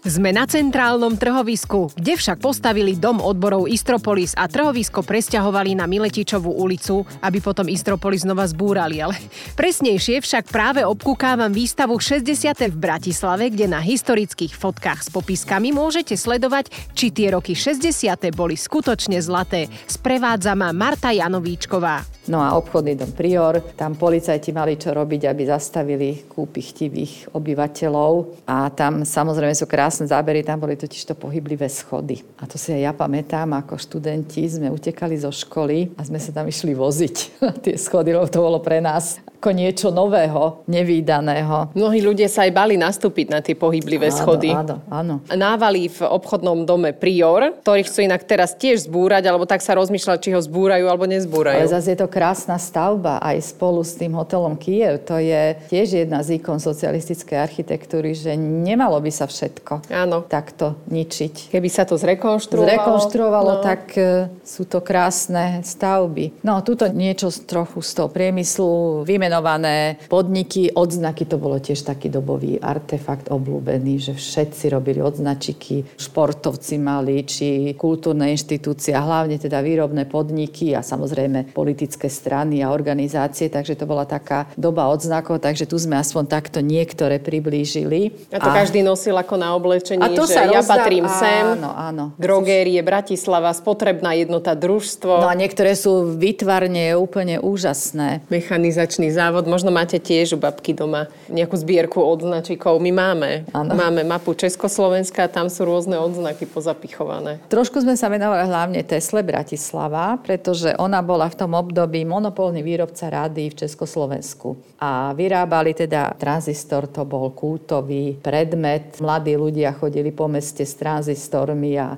Sme 0.06 0.30
na 0.30 0.46
centrálnom 0.46 1.18
trhovisku, 1.18 1.90
kde 1.98 2.14
však 2.14 2.38
postavili 2.38 2.94
dom 2.94 3.18
odborov 3.18 3.66
Istropolis 3.66 4.38
a 4.38 4.46
trhovisko 4.46 5.02
presťahovali 5.02 5.74
na 5.74 5.90
Miletičovú 5.90 6.62
ulicu, 6.62 7.10
aby 7.26 7.42
potom 7.42 7.66
Istropolis 7.66 8.22
znova 8.22 8.46
zbúrali. 8.46 9.02
Ale 9.02 9.18
presnejšie 9.58 10.22
však 10.22 10.54
práve 10.54 10.86
obkúkávam 10.86 11.50
výstavu 11.50 11.98
60. 11.98 12.22
v 12.70 12.78
Bratislave, 12.78 13.50
kde 13.50 13.66
na 13.66 13.82
historických 13.82 14.54
fotkách 14.54 15.02
s 15.02 15.10
popiskami 15.10 15.74
môžete 15.74 16.14
sledovať, 16.14 16.70
či 16.94 17.10
tie 17.10 17.34
roky 17.34 17.58
60. 17.58 17.90
boli 18.38 18.54
skutočne 18.54 19.18
zlaté. 19.26 19.74
Sprevádza 19.90 20.54
ma 20.54 20.70
Marta 20.70 21.10
Janovíčková. 21.18 22.06
No 22.30 22.42
a 22.42 22.58
obchodný 22.58 22.98
dom 22.98 23.14
Prior, 23.14 23.62
tam 23.78 23.98
policajti 23.98 24.50
mali 24.50 24.78
čo 24.82 24.94
robiť, 24.94 25.30
aby 25.30 25.46
zastavili 25.46 26.26
kúpy 26.26 26.62
chtivých 26.62 27.34
obyvateľov. 27.38 28.46
A 28.50 28.70
tam 28.74 29.06
samozrejme 29.06 29.54
sú 29.54 29.70
krásne 29.70 29.95
zábery, 30.04 30.44
tam 30.44 30.60
boli 30.60 30.76
totiž 30.76 31.08
to 31.08 31.16
pohyblivé 31.16 31.72
schody. 31.72 32.20
A 32.36 32.44
to 32.44 32.60
si 32.60 32.76
aj 32.76 32.82
ja 32.84 32.92
pamätám, 32.92 33.56
ako 33.56 33.80
študenti 33.80 34.44
sme 34.52 34.68
utekali 34.68 35.16
zo 35.16 35.32
školy 35.32 35.96
a 35.96 36.04
sme 36.04 36.20
sa 36.20 36.36
tam 36.36 36.44
išli 36.44 36.76
voziť 36.76 37.16
tie 37.64 37.80
schody, 37.80 38.12
lebo 38.12 38.28
to 38.28 38.44
bolo 38.44 38.60
pre 38.60 38.84
nás 38.84 39.24
ako 39.46 39.54
niečo 39.54 39.94
nového, 39.94 40.66
nevýdaného. 40.66 41.70
Mnohí 41.78 42.02
ľudia 42.02 42.26
sa 42.26 42.50
aj 42.50 42.52
bali 42.56 42.82
nastúpiť 42.82 43.30
na 43.30 43.46
tie 43.46 43.54
pohyblivé 43.54 44.10
áno, 44.10 44.18
schody. 44.18 44.50
Áno, 44.50 44.82
áno. 44.90 45.16
Návali 45.30 45.86
v 45.86 46.02
obchodnom 46.02 46.66
dome 46.66 46.98
Prior, 46.98 47.54
ktorých 47.62 47.86
chcú 47.86 48.00
inak 48.10 48.26
teraz 48.26 48.58
tiež 48.58 48.90
zbúrať, 48.90 49.30
alebo 49.30 49.46
tak 49.46 49.62
sa 49.62 49.78
rozmýšľať, 49.78 50.18
či 50.18 50.34
ho 50.34 50.42
zbúrajú 50.42 50.90
alebo 50.90 51.06
nezbúrajú. 51.06 51.62
Ale 51.62 51.70
zase 51.70 51.94
je 51.94 52.02
to 52.02 52.10
krásna 52.10 52.58
stavba 52.58 53.22
aj 53.22 53.38
spolu 53.54 53.86
s 53.86 53.94
tým 53.94 54.18
hotelom 54.18 54.58
Kiev. 54.58 55.06
To 55.06 55.22
je 55.22 55.62
tiež 55.70 56.08
jedna 56.08 56.26
z 56.26 56.42
ikon 56.42 56.58
socialistickej 56.58 57.38
architektúry, 57.38 58.18
že 58.18 58.34
nemalo 58.34 58.98
by 58.98 59.12
sa 59.14 59.30
všetko 59.30 59.94
áno. 59.94 60.26
takto 60.26 60.74
ničiť. 60.90 61.54
Keby 61.54 61.70
sa 61.70 61.86
to 61.86 62.02
zrekonštruovalo. 62.02 62.66
Zrekonštruovalo, 62.66 63.52
no. 63.60 63.62
tak 63.62 63.94
uh, 63.94 64.26
sú 64.42 64.66
to 64.66 64.82
krásne 64.82 65.62
stavby. 65.62 66.42
No, 66.42 66.66
tuto 66.66 66.90
niečo 66.90 67.30
trochu 67.46 67.86
z 67.86 67.92
toho 67.94 68.10
priemyslu 68.10 69.06
vymenované 69.06 69.25
vymenované 69.26 69.98
podniky, 70.06 70.70
odznaky, 70.78 71.26
to 71.26 71.42
bolo 71.42 71.58
tiež 71.58 71.82
taký 71.82 72.14
dobový 72.14 72.62
artefakt 72.62 73.34
obľúbený, 73.34 73.98
že 73.98 74.14
všetci 74.14 74.70
robili 74.70 75.02
odznačiky, 75.02 75.98
športovci 75.98 76.78
mali, 76.78 77.26
či 77.26 77.74
kultúrne 77.74 78.30
inštitúcie, 78.30 78.94
hlavne 78.94 79.42
teda 79.42 79.66
výrobné 79.66 80.06
podniky 80.06 80.78
a 80.78 80.86
samozrejme 80.86 81.58
politické 81.58 82.06
strany 82.06 82.62
a 82.62 82.70
organizácie, 82.70 83.50
takže 83.50 83.74
to 83.74 83.90
bola 83.90 84.06
taká 84.06 84.46
doba 84.54 84.86
odznakov, 84.94 85.42
takže 85.42 85.66
tu 85.66 85.82
sme 85.82 85.98
aspoň 85.98 86.30
takto 86.30 86.62
niektoré 86.62 87.18
priblížili. 87.18 88.30
A 88.30 88.38
to 88.38 88.54
a... 88.54 88.56
každý 88.62 88.86
nosil 88.86 89.18
ako 89.18 89.42
na 89.42 89.58
oblečení, 89.58 90.06
a 90.06 90.14
to 90.14 90.30
že 90.30 90.38
sa 90.38 90.46
ja 90.46 90.62
rozdá... 90.62 90.86
patrím 90.86 91.10
sem, 91.10 91.58
áno, 91.58 91.74
áno. 91.74 92.06
drogérie 92.22 92.78
Bratislava, 92.86 93.50
spotrebná 93.58 94.14
jednota 94.14 94.54
družstvo. 94.54 95.26
No 95.26 95.26
a 95.26 95.34
niektoré 95.34 95.74
sú 95.74 96.14
vytvarne 96.14 96.94
úplne 96.94 97.42
úžasné. 97.42 98.22
Mechanizačný 98.30 99.15
závod. 99.16 99.48
Možno 99.48 99.72
máte 99.72 99.96
tiež 99.98 100.36
u 100.36 100.38
babky 100.38 100.76
doma 100.76 101.08
nejakú 101.32 101.56
zbierku 101.56 102.04
odznačikov. 102.04 102.84
My 102.84 102.92
máme. 102.92 103.48
Ano. 103.56 103.72
Máme 103.72 104.04
mapu 104.04 104.36
Československa, 104.36 105.32
tam 105.32 105.48
sú 105.48 105.64
rôzne 105.64 105.96
odznaky 105.96 106.44
pozapichované. 106.44 107.40
Trošku 107.48 107.80
sme 107.80 107.96
sa 107.96 108.12
venovali 108.12 108.44
hlavne 108.46 108.84
Tesle 108.84 109.24
Bratislava, 109.24 110.20
pretože 110.20 110.76
ona 110.76 111.00
bola 111.00 111.32
v 111.32 111.40
tom 111.40 111.56
období 111.56 112.04
monopolný 112.04 112.60
výrobca 112.60 113.08
rády 113.08 113.48
v 113.48 113.64
Československu. 113.64 114.60
A 114.84 115.16
vyrábali 115.16 115.72
teda 115.72 116.12
tranzistor, 116.20 116.92
to 116.92 117.08
bol 117.08 117.32
kultový 117.32 118.20
predmet. 118.20 119.00
Mladí 119.00 119.40
ľudia 119.40 119.72
chodili 119.72 120.12
po 120.12 120.28
meste 120.28 120.68
s 120.68 120.76
tranzistormi 120.76 121.80
a 121.80 121.96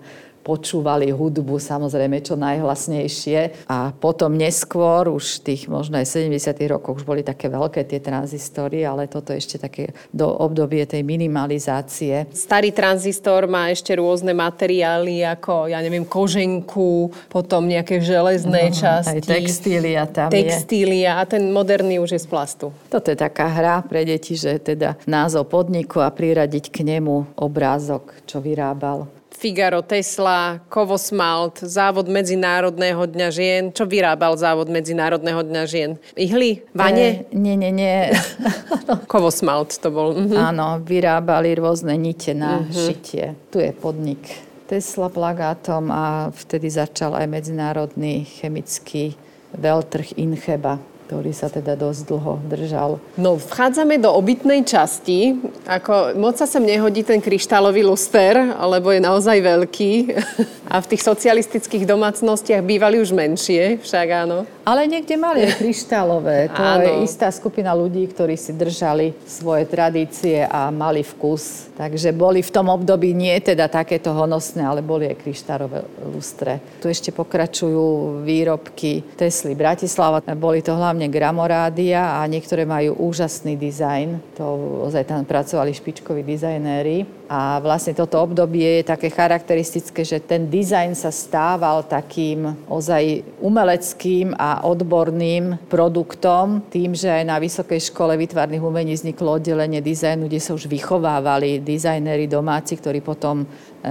počúvali 0.48 1.12
hudbu 1.12 1.60
samozrejme 1.60 2.24
čo 2.24 2.40
najhlasnejšie 2.40 3.68
a 3.68 3.92
potom 3.92 4.40
neskôr, 4.40 5.12
už 5.12 5.44
tých 5.44 5.68
možno 5.68 6.00
aj 6.00 6.08
70 6.24 6.56
rokoch 6.72 7.04
už 7.04 7.04
boli 7.04 7.20
také 7.20 7.52
veľké 7.52 7.84
tie 7.84 8.00
tranzistory, 8.00 8.88
ale 8.88 9.12
toto 9.12 9.36
ešte 9.36 9.60
také 9.60 9.92
do 10.16 10.32
obdobie 10.32 10.88
tej 10.88 11.04
minimalizácie. 11.04 12.32
Starý 12.32 12.72
tranzistor 12.72 13.52
má 13.52 13.68
ešte 13.68 13.92
rôzne 14.00 14.32
materiály 14.32 15.28
ako, 15.28 15.68
ja 15.68 15.84
neviem, 15.84 16.08
koženku, 16.08 17.12
potom 17.28 17.68
nejaké 17.68 18.00
železné 18.00 18.72
no, 18.72 18.76
časti. 18.80 19.20
Aj 19.20 19.20
textília 19.20 20.08
tam 20.08 20.32
Textília 20.32 21.12
je. 21.18 21.20
a 21.20 21.24
ten 21.28 21.44
moderný 21.52 22.00
už 22.00 22.16
je 22.16 22.22
z 22.24 22.28
plastu. 22.32 22.72
Toto 22.88 23.12
je 23.12 23.18
taká 23.20 23.52
hra 23.52 23.84
pre 23.84 24.08
deti, 24.08 24.40
že 24.40 24.56
teda 24.64 24.96
názov 25.04 25.52
podniku 25.52 26.00
a 26.00 26.14
priradiť 26.14 26.72
k 26.72 26.88
nemu 26.88 27.36
obrázok, 27.36 28.24
čo 28.24 28.40
vyrábal. 28.40 29.17
Figaro, 29.38 29.86
Tesla, 29.86 30.58
Kovosmalt, 30.66 31.62
Závod 31.62 32.10
Medzinárodného 32.10 33.06
dňa 33.06 33.30
žien. 33.30 33.64
Čo 33.70 33.86
vyrábal 33.86 34.34
Závod 34.34 34.66
Medzinárodného 34.66 35.46
dňa 35.46 35.64
žien? 35.70 35.92
Ihly? 36.18 36.66
Vane? 36.74 37.30
E, 37.30 37.38
nie, 37.38 37.54
nie, 37.54 37.70
nie. 37.70 38.10
Kovosmalt 39.12 39.78
to 39.78 39.94
bol. 39.94 40.18
Mhm. 40.18 40.34
Áno, 40.34 40.82
vyrábali 40.82 41.54
rôzne 41.54 41.94
nite 42.02 42.34
na 42.34 42.66
mhm. 42.66 42.74
šitie. 42.74 43.26
Tu 43.54 43.62
je 43.62 43.70
podnik 43.78 44.26
Tesla 44.66 45.08
plagátom 45.08 45.94
a 45.94 46.34
vtedy 46.34 46.74
začal 46.74 47.14
aj 47.14 47.30
medzinárodný 47.30 48.26
chemický 48.26 49.14
veľtrh 49.54 50.18
Incheba. 50.18 50.82
Ktorý 51.08 51.32
sa 51.32 51.48
teda 51.48 51.80
dosť 51.80 52.02
dlho 52.12 52.34
držal. 52.52 53.00
No, 53.16 53.40
vchádzame 53.40 53.96
do 53.96 54.12
obytnej 54.12 54.68
časti. 54.68 55.40
Ako, 55.64 56.20
moc 56.20 56.36
sa 56.36 56.44
sem 56.44 56.60
nehodí 56.60 57.08
ten 57.08 57.24
kryštálový 57.24 57.88
luster, 57.88 58.36
lebo 58.60 58.92
je 58.92 59.00
naozaj 59.00 59.40
veľký. 59.40 59.92
A 60.74 60.84
v 60.84 60.90
tých 60.92 61.08
socialistických 61.08 61.88
domácnostiach 61.88 62.60
bývali 62.60 63.00
už 63.00 63.16
menšie, 63.16 63.80
však 63.80 64.08
áno. 64.28 64.44
Ale 64.68 64.84
niekde 64.84 65.16
mali 65.16 65.48
aj 65.48 65.64
kryštálové. 65.64 66.38
To 66.58 66.64
áno. 66.64 66.84
je 66.84 66.92
istá 67.08 67.32
skupina 67.32 67.72
ľudí, 67.72 68.04
ktorí 68.12 68.36
si 68.36 68.52
držali 68.52 69.16
svoje 69.24 69.64
tradície 69.70 70.44
a 70.44 70.68
mali 70.74 71.06
vkus. 71.06 71.72
Takže 71.78 72.12
boli 72.12 72.42
v 72.44 72.52
tom 72.52 72.68
období 72.68 73.14
nie 73.14 73.38
teda 73.40 73.70
takéto 73.70 74.12
honosné, 74.12 74.66
ale 74.66 74.82
boli 74.82 75.06
aj 75.08 75.22
kryštálové 75.22 75.86
lustre. 76.10 76.60
Tu 76.82 76.90
ešte 76.90 77.14
pokračujú 77.14 78.20
výrobky 78.26 79.06
Tesly 79.16 79.54
Bratislava. 79.54 80.20
Boli 80.34 80.66
to 80.66 80.74
hlavne 80.74 81.08
gramorádia 81.08 82.18
a 82.18 82.26
niektoré 82.26 82.66
majú 82.66 82.98
úžasný 82.98 83.56
dizajn. 83.56 84.36
To 84.42 84.84
ozaj 84.90 85.08
tam 85.08 85.24
pracovali 85.24 85.72
špičkoví 85.78 86.26
dizajnéri. 86.26 87.06
A 87.28 87.60
vlastne 87.60 87.92
toto 87.92 88.24
obdobie 88.24 88.82
je 88.82 88.90
také 88.90 89.12
charakteristické, 89.12 90.02
že 90.08 90.24
ten 90.24 90.48
dizajn 90.48 90.96
sa 90.96 91.12
stával 91.12 91.84
takým 91.84 92.56
ozaj 92.72 93.22
umeleckým 93.44 94.32
a 94.34 94.57
odborným 94.64 95.68
produktom, 95.68 96.66
tým, 96.72 96.96
že 96.96 97.12
aj 97.12 97.24
na 97.28 97.38
Vysokej 97.38 97.92
škole 97.92 98.16
výtvarných 98.16 98.64
umení 98.64 98.96
vzniklo 98.96 99.38
oddelenie 99.38 99.84
dizajnu, 99.84 100.32
kde 100.32 100.40
sa 100.42 100.56
už 100.56 100.72
vychovávali 100.72 101.60
dizajnéri 101.62 102.26
domáci, 102.26 102.80
ktorí 102.80 103.04
potom 103.04 103.44
e, 103.44 103.46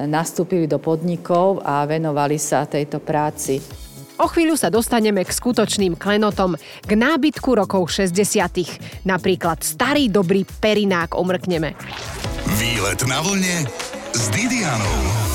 nastúpili 0.09 0.64
do 0.64 0.83
podnikov 0.83 1.61
a 1.62 1.85
venovali 1.85 2.40
sa 2.40 2.64
tejto 2.64 3.02
práci. 3.02 3.61
O 4.16 4.26
chvíľu 4.33 4.57
sa 4.57 4.72
dostaneme 4.72 5.20
k 5.20 5.31
skutočným 5.31 6.00
klenotom, 6.00 6.57
k 6.81 6.92
nábytku 6.96 7.52
rokov 7.52 7.92
60. 7.92 9.05
Napríklad 9.05 9.61
starý 9.61 10.09
dobrý 10.09 10.48
perinák 10.48 11.12
omrkneme. 11.12 11.76
Výlet 12.57 13.00
na 13.05 13.20
vlne 13.20 13.68
s 14.16 14.33
Didianou. 14.33 15.26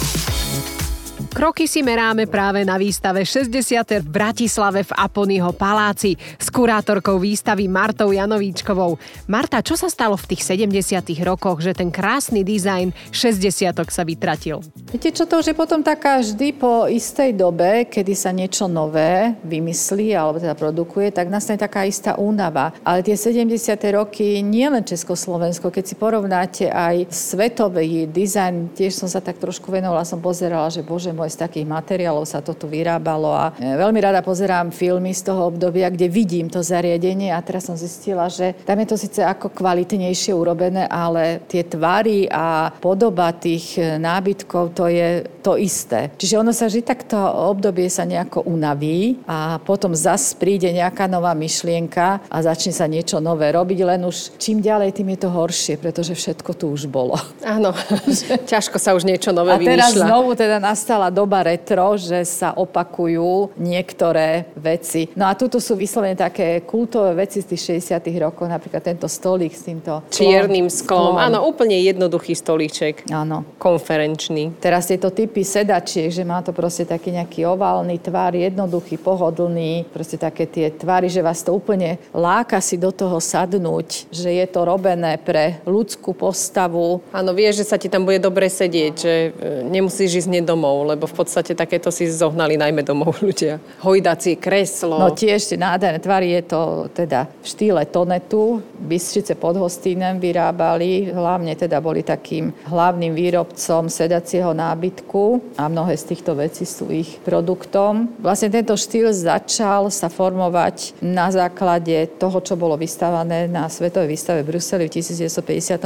Kroky 1.31 1.63
si 1.63 1.79
meráme 1.79 2.27
práve 2.27 2.59
na 2.67 2.75
výstave 2.75 3.23
60. 3.23 4.03
v 4.03 4.07
Bratislave 4.11 4.83
v 4.83 4.91
Aponyho 4.99 5.55
paláci 5.55 6.19
s 6.35 6.51
kurátorkou 6.51 7.15
výstavy 7.23 7.71
Martou 7.71 8.11
Janovíčkovou. 8.11 8.99
Marta, 9.31 9.63
čo 9.63 9.79
sa 9.79 9.87
stalo 9.87 10.19
v 10.19 10.27
tých 10.27 10.43
70. 10.43 10.91
rokoch, 11.23 11.63
že 11.63 11.71
ten 11.71 11.87
krásny 11.87 12.43
dizajn 12.43 12.91
60 13.15 13.47
sa 13.87 14.03
vytratil? 14.03 14.59
Viete 14.91 15.15
čo, 15.15 15.23
to 15.23 15.39
už 15.39 15.55
je 15.55 15.55
potom 15.55 15.79
taká 15.79 16.19
vždy 16.19 16.51
po 16.51 16.91
istej 16.91 17.31
dobe, 17.31 17.87
kedy 17.87 18.11
sa 18.11 18.35
niečo 18.35 18.67
nové 18.67 19.31
vymyslí 19.47 20.11
alebo 20.11 20.35
teda 20.35 20.59
produkuje, 20.59 21.15
tak 21.15 21.31
nastane 21.31 21.55
taká 21.55 21.87
istá 21.87 22.19
únava. 22.19 22.75
Ale 22.83 23.07
tie 23.07 23.15
70. 23.15 23.55
roky, 23.95 24.43
nie 24.43 24.67
len 24.67 24.83
Československo, 24.83 25.71
keď 25.71 25.83
si 25.87 25.95
porovnáte 25.95 26.67
aj 26.67 27.07
svetový 27.07 28.11
dizajn, 28.11 28.75
tiež 28.75 28.99
som 28.99 29.07
sa 29.07 29.23
tak 29.23 29.39
trošku 29.39 29.71
venovala, 29.71 30.03
som 30.03 30.19
pozerala, 30.19 30.67
že 30.67 30.83
bože 30.83 31.20
môj, 31.21 31.37
z 31.37 31.45
takých 31.45 31.69
materiálov 31.69 32.25
sa 32.25 32.41
to 32.41 32.57
tu 32.57 32.65
vyrábalo 32.65 33.29
a 33.29 33.53
e, 33.53 33.77
veľmi 33.77 34.01
rada 34.01 34.25
pozerám 34.25 34.73
filmy 34.73 35.13
z 35.13 35.29
toho 35.29 35.53
obdobia, 35.53 35.93
kde 35.93 36.09
vidím 36.09 36.49
to 36.49 36.65
zariadenie 36.65 37.29
a 37.29 37.37
teraz 37.45 37.69
som 37.69 37.77
zistila, 37.77 38.25
že 38.25 38.57
tam 38.65 38.81
je 38.81 38.87
to 38.89 38.97
síce 38.97 39.21
ako 39.21 39.53
kvalitnejšie 39.53 40.33
urobené, 40.33 40.89
ale 40.89 41.45
tie 41.45 41.61
tvary 41.61 42.25
a 42.25 42.73
podoba 42.81 43.29
tých 43.37 43.77
e, 43.77 44.01
nábytkov, 44.01 44.73
to 44.73 44.89
je 44.89 45.21
to 45.45 45.61
isté. 45.61 46.09
Čiže 46.17 46.41
ono 46.41 46.53
sa 46.53 46.65
vždy 46.65 46.81
takto 46.81 47.17
obdobie 47.53 47.85
sa 47.89 48.05
nejako 48.05 48.49
unaví 48.49 49.21
a 49.29 49.61
potom 49.61 49.93
zas 49.93 50.33
príde 50.33 50.69
nejaká 50.73 51.05
nová 51.05 51.37
myšlienka 51.37 52.25
a 52.25 52.37
začne 52.41 52.73
sa 52.73 52.89
niečo 52.89 53.21
nové 53.21 53.53
robiť, 53.53 53.79
len 53.85 54.01
už 54.05 54.41
čím 54.41 54.61
ďalej, 54.61 54.97
tým 54.97 55.13
je 55.13 55.19
to 55.21 55.29
horšie, 55.29 55.75
pretože 55.77 56.17
všetko 56.17 56.51
tu 56.57 56.65
už 56.73 56.89
bolo. 56.89 57.17
Áno, 57.45 57.73
ťažko 58.51 58.77
sa 58.81 58.97
už 58.97 59.05
niečo 59.05 59.29
nové 59.35 59.53
a 59.53 59.59
teraz 59.59 59.93
vymýšľa. 59.93 60.07
znovu 60.07 60.31
teda 60.33 60.57
nastala 60.57 61.10
doba 61.11 61.43
retro, 61.43 61.99
že 61.99 62.23
sa 62.23 62.55
opakujú 62.55 63.53
niektoré 63.59 64.49
veci. 64.57 65.11
No 65.13 65.27
a 65.27 65.35
tuto 65.35 65.59
sú 65.59 65.75
vyslovene 65.75 66.15
také 66.15 66.63
kultové 66.63 67.27
veci 67.27 67.43
z 67.43 67.53
tých 67.53 67.83
60 67.83 68.01
rokov, 68.23 68.47
napríklad 68.47 68.81
tento 68.81 69.05
stolík 69.11 69.51
s 69.51 69.67
týmto 69.67 70.01
čiernym 70.09 70.71
sklom. 70.71 71.13
sklom. 71.13 71.21
Áno, 71.21 71.43
úplne 71.45 71.77
jednoduchý 71.83 72.33
stolíček. 72.33 73.11
Áno. 73.11 73.43
Konferenčný. 73.59 74.55
Teraz 74.63 74.87
tieto 74.87 75.11
typy 75.11 75.43
sedačiek, 75.43 76.09
že 76.09 76.23
má 76.23 76.39
to 76.39 76.55
proste 76.55 76.87
taký 76.87 77.11
nejaký 77.11 77.43
oválny 77.45 77.99
tvar, 77.99 78.31
jednoduchý, 78.31 78.97
pohodlný, 78.97 79.85
proste 79.91 80.15
také 80.15 80.47
tie 80.47 80.71
tvary, 80.71 81.11
že 81.11 81.25
vás 81.25 81.43
to 81.43 81.51
úplne 81.51 81.99
láka 82.15 82.63
si 82.63 82.79
do 82.79 82.93
toho 82.93 83.19
sadnúť, 83.19 84.07
že 84.09 84.29
je 84.31 84.45
to 84.47 84.63
robené 84.63 85.19
pre 85.19 85.59
ľudskú 85.67 86.15
postavu. 86.15 87.03
Áno, 87.11 87.35
vieš, 87.35 87.65
že 87.65 87.69
sa 87.73 87.77
ti 87.81 87.91
tam 87.91 88.07
bude 88.07 88.21
dobre 88.21 88.47
sedieť, 88.47 88.93
že 88.95 89.13
e, 89.13 89.29
nemusíš 89.67 90.25
ísť 90.25 90.29
domov, 90.45 90.87
lebo 90.87 91.00
v 91.05 91.15
podstate 91.15 91.53
takéto 91.53 91.93
si 91.93 92.09
zohnali 92.09 92.57
najmä 92.57 92.81
domov 92.83 93.19
ľudia. 93.25 93.61
Hojdacie 93.81 94.37
kreslo. 94.37 94.97
No 94.97 95.13
tiež 95.13 95.53
tie 95.53 95.57
nádherné 95.59 95.99
tvary 96.01 96.35
je 96.39 96.43
to 96.49 96.61
teda 96.91 97.29
v 97.29 97.45
štýle 97.45 97.83
tonetu. 97.89 98.61
Bystrice 98.81 99.37
pod 99.37 99.55
Hostínem 99.61 100.17
vyrábali, 100.17 101.13
hlavne 101.13 101.53
teda 101.53 101.77
boli 101.79 102.01
takým 102.01 102.49
hlavným 102.65 103.13
výrobcom 103.13 103.87
sedacieho 103.87 104.51
nábytku 104.51 105.55
a 105.57 105.69
mnohé 105.69 105.93
z 105.97 106.15
týchto 106.15 106.33
vecí 106.33 106.65
sú 106.65 106.89
ich 106.89 107.21
produktom. 107.21 108.09
Vlastne 108.17 108.49
tento 108.49 108.73
štýl 108.73 109.13
začal 109.13 109.93
sa 109.93 110.09
formovať 110.09 110.97
na 111.05 111.29
základe 111.29 112.09
toho, 112.17 112.41
čo 112.41 112.57
bolo 112.57 112.75
vystavané 112.75 113.45
na 113.45 113.69
Svetovej 113.69 114.17
výstave 114.17 114.41
v 114.41 114.55
Bruseli 114.55 114.89
v 114.89 114.93
1958 114.99 115.85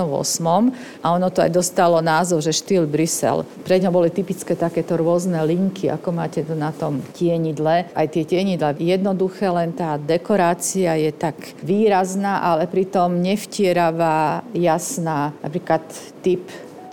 a 1.03 1.07
ono 1.11 1.27
to 1.29 1.43
aj 1.43 1.51
dostalo 1.51 1.99
názov, 1.99 2.41
že 2.41 2.55
štýl 2.55 2.87
Brusel. 2.87 3.43
Pre 3.63 3.75
ňo 3.75 3.91
boli 3.91 4.09
typické 4.09 4.55
takéto 4.55 4.95
rôzne 5.05 5.37
linky, 5.45 5.93
ako 5.93 6.09
máte 6.09 6.41
to 6.41 6.57
na 6.57 6.73
tom 6.73 7.05
tienidle. 7.13 7.85
Aj 7.93 8.07
tie 8.09 8.25
tienidla 8.25 8.73
jednoduché, 8.81 9.53
len 9.53 9.69
tá 9.77 10.01
dekorácia 10.01 10.97
je 10.97 11.13
tak 11.13 11.37
výrazná, 11.61 12.41
ale 12.41 12.65
pritom 12.65 13.21
nevtieravá, 13.21 14.41
jasná. 14.57 15.29
Napríklad 15.45 15.85
typ 16.25 16.41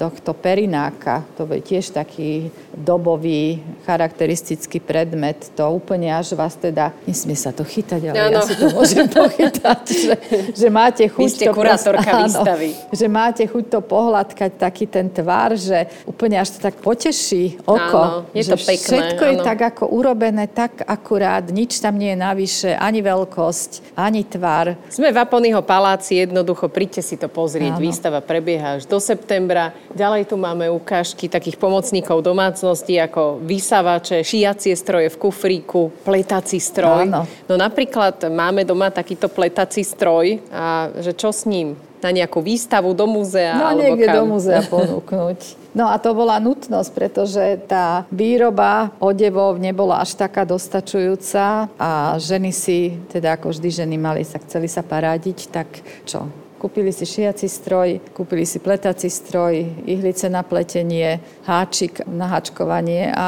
tohto 0.02 0.34
perináka. 0.34 1.22
To 1.38 1.46
je 1.46 1.62
tiež 1.62 1.94
taký 1.94 2.50
dobový, 2.74 3.62
charakteristický 3.86 4.82
predmet. 4.82 5.54
To 5.54 5.78
úplne 5.78 6.10
až 6.10 6.34
vás 6.34 6.58
teda, 6.58 6.90
nesmie 7.06 7.38
sa 7.38 7.54
to 7.54 7.62
chytať, 7.62 8.10
ale 8.10 8.18
ano. 8.18 8.42
ja 8.42 8.42
si 8.42 8.58
to 8.58 8.66
môžem 8.74 9.06
pochytať, 9.22 9.82
že, 9.86 10.14
že 10.58 10.66
máte 10.74 11.06
chuť 11.06 11.22
Vy 11.22 11.30
ste 11.30 11.46
to... 11.46 11.54
kurátorka 11.54 12.10
výstavy. 12.26 12.74
Že 12.90 13.06
máte 13.06 13.44
chuť 13.46 13.64
to 13.70 13.78
pohľadkať, 13.78 14.50
taký 14.58 14.90
ten 14.90 15.06
tvar, 15.06 15.54
že 15.54 15.86
úplne 16.02 16.42
až 16.42 16.58
to 16.58 16.58
tak 16.58 16.82
poteší 16.82 17.62
oko. 17.62 18.02
Áno, 18.02 18.18
je 18.34 18.42
to 18.42 18.58
pekné. 18.58 18.96
Všetko 18.98 19.22
áno. 19.22 19.30
je 19.30 19.36
tak 19.46 19.60
ako 19.62 19.84
urobené, 19.86 20.50
tak 20.50 20.82
akurát, 20.82 21.46
nič 21.46 21.78
tam 21.78 21.94
nie 21.94 22.16
je 22.16 22.18
navyše, 22.18 22.70
ani 22.74 23.04
veľkosť, 23.06 23.94
ani 23.94 24.26
tvar. 24.26 24.74
Sme 24.90 25.14
v 25.14 25.18
Aponyho 25.22 25.62
paláci, 25.62 26.18
jednoducho 26.18 26.66
príďte 26.66 27.06
si 27.06 27.14
to 27.14 27.30
pozrieť. 27.30 27.78
Áno. 27.78 27.84
Výstava 27.84 28.18
prebieha 28.24 28.80
až 28.80 28.88
do 28.88 28.98
septembra. 28.98 29.76
Ďalej 29.92 30.32
tu 30.32 30.40
máme 30.40 30.72
ukážky 30.72 31.28
takých 31.28 31.60
pomocníkov 31.60 32.24
domácnosti 32.24 32.96
ako 32.96 33.44
vysávače, 33.44 34.24
šiacie 34.24 34.72
stroje 34.72 35.12
v 35.12 35.20
kufríku, 35.20 35.92
pletací 36.00 36.56
stroj. 36.56 37.12
Áno. 37.12 37.28
No 37.44 37.54
napríklad 37.60 38.24
máme 38.32 38.64
doma 38.64 38.88
takýto 38.88 39.28
pletací 39.28 39.84
stroj 39.84 40.40
a 40.48 40.88
že 40.96 41.12
čo 41.12 41.28
s 41.28 41.44
ním? 41.44 41.76
Na 42.02 42.10
nejakú 42.10 42.42
výstavu 42.42 42.98
do 42.98 43.06
múzea? 43.06 43.54
No 43.54 43.70
alebo 43.70 43.94
niekde 43.94 44.06
kam? 44.10 44.16
do 44.18 44.24
múzea 44.34 44.60
ponúknuť. 44.66 45.40
No 45.72 45.88
a 45.88 45.96
to 46.02 46.12
bola 46.12 46.36
nutnosť, 46.42 46.90
pretože 46.92 47.44
tá 47.64 48.04
výroba 48.12 48.92
odevov 49.00 49.56
nebola 49.56 50.04
až 50.04 50.18
taká 50.18 50.44
dostačujúca 50.44 51.70
a 51.78 51.90
ženy 52.20 52.50
si, 52.52 52.98
teda 53.08 53.38
ako 53.38 53.54
vždy 53.54 53.68
ženy 53.70 53.96
mali, 53.96 54.26
sa 54.26 54.42
chceli 54.42 54.66
sa 54.68 54.84
parádiť, 54.84 55.38
tak 55.48 55.68
čo? 56.04 56.41
Kúpili 56.62 56.94
si 56.94 57.02
šiaci 57.02 57.50
stroj, 57.50 57.98
kúpili 58.14 58.46
si 58.46 58.62
pletací 58.62 59.10
stroj, 59.10 59.82
ihlice 59.82 60.30
na 60.30 60.46
pletenie, 60.46 61.18
háčik 61.42 62.06
na 62.06 62.30
háčkovanie 62.30 63.10
a 63.10 63.26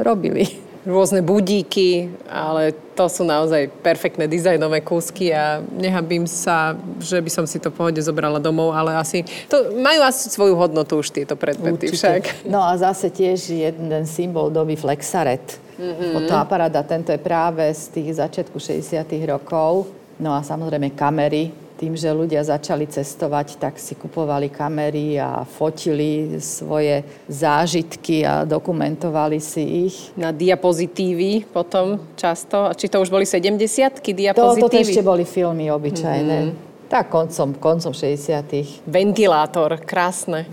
robili. 0.00 0.48
Rôzne 0.88 1.20
budíky, 1.20 2.08
ale 2.32 2.72
to 2.96 3.12
sú 3.12 3.28
naozaj 3.28 3.68
perfektné 3.84 4.24
dizajnové 4.24 4.80
kúsky 4.80 5.36
a 5.36 5.60
nehabím 5.60 6.24
sa, 6.24 6.72
že 6.96 7.20
by 7.20 7.28
som 7.28 7.44
si 7.44 7.60
to 7.60 7.68
pohode 7.68 8.00
zobrala 8.00 8.40
domov, 8.40 8.72
ale 8.72 8.96
asi 8.96 9.20
to 9.52 9.76
majú 9.76 10.00
asi 10.08 10.32
svoju 10.32 10.56
hodnotu 10.56 10.96
už 10.96 11.12
tieto 11.12 11.36
predmety 11.36 11.92
Určite. 11.92 12.00
však. 12.00 12.48
No 12.48 12.64
a 12.64 12.72
zase 12.80 13.12
tiež 13.12 13.52
jeden 13.52 13.92
symbol 14.08 14.48
doby 14.48 14.80
Flexaret. 14.80 15.60
Mm-hmm. 15.76 16.10
Fotoaparát 16.16 16.72
a 16.72 16.82
tento 16.88 17.12
je 17.12 17.20
práve 17.20 17.68
z 17.76 18.00
tých 18.00 18.16
začiatku 18.16 18.56
60 18.56 19.04
rokov. 19.28 19.92
No 20.16 20.32
a 20.34 20.40
samozrejme 20.40 20.96
kamery, 20.98 21.61
tým, 21.82 21.98
že 21.98 22.14
ľudia 22.14 22.46
začali 22.46 22.86
cestovať, 22.86 23.58
tak 23.58 23.74
si 23.74 23.98
kupovali 23.98 24.46
kamery 24.54 25.18
a 25.18 25.42
fotili 25.42 26.38
svoje 26.38 27.02
zážitky 27.26 28.22
a 28.22 28.46
dokumentovali 28.46 29.42
si 29.42 29.90
ich. 29.90 29.96
Na 30.14 30.30
diapozitívy 30.30 31.50
potom 31.50 31.98
často. 32.14 32.70
Či 32.78 32.86
to 32.86 33.02
už 33.02 33.10
boli 33.10 33.26
70 33.26 33.98
diapozitívy? 33.98 34.62
To, 34.62 34.70
to 34.70 34.78
ešte 34.78 35.02
boli 35.02 35.26
filmy 35.26 35.74
obyčajné. 35.74 36.38
Mm-hmm. 36.46 36.86
Tak 36.86 37.10
koncom, 37.10 37.58
koncom 37.58 37.90
60 37.90 38.86
Ventilátor, 38.86 39.82
krásne. 39.82 40.46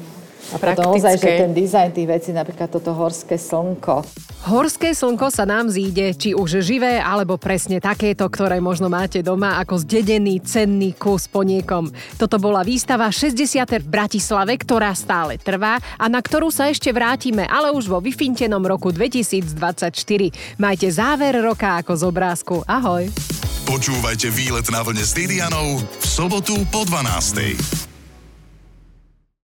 A 0.49 0.57
potom 0.57 0.97
ozaj, 0.97 1.19
že 1.19 1.45
ten 1.45 1.53
dizajn 1.53 1.89
tých 1.93 2.09
vecí, 2.09 2.29
napríklad 2.33 2.71
toto 2.73 2.95
horské 2.95 3.37
slnko. 3.37 4.01
Horské 4.49 4.95
slnko 4.95 5.29
sa 5.29 5.43
nám 5.43 5.67
zíde, 5.67 6.15
či 6.15 6.31
už 6.33 6.63
živé, 6.63 6.97
alebo 6.97 7.35
presne 7.35 7.77
takéto, 7.77 8.25
ktoré 8.25 8.63
možno 8.63 8.87
máte 8.87 9.19
doma 9.19 9.59
ako 9.59 9.83
zdedený 9.83 10.39
cenný 10.41 10.95
kus 10.95 11.27
po 11.27 11.43
niekom. 11.43 11.91
Toto 12.15 12.39
bola 12.39 12.63
výstava 12.63 13.11
60. 13.11 13.83
v 13.83 13.87
Bratislave, 13.91 14.55
ktorá 14.55 14.95
stále 14.95 15.35
trvá 15.37 15.77
a 15.99 16.05
na 16.07 16.23
ktorú 16.23 16.49
sa 16.49 16.71
ešte 16.71 16.89
vrátime, 16.89 17.45
ale 17.45 17.69
už 17.75 17.91
vo 17.91 17.99
vyfintenom 17.99 18.63
roku 18.63 18.95
2024. 18.95 19.91
Majte 20.57 20.87
záver 20.89 21.35
roka 21.43 21.77
ako 21.77 21.93
z 21.93 22.03
obrázku. 22.07 22.55
Ahoj! 22.65 23.11
Počúvajte 23.69 24.33
výlet 24.33 24.65
na 24.73 24.81
vlne 24.81 25.05
s 25.05 25.13
Didianou 25.13 25.77
v 25.77 26.05
sobotu 26.07 26.57
po 26.73 26.89
12. 26.89 27.88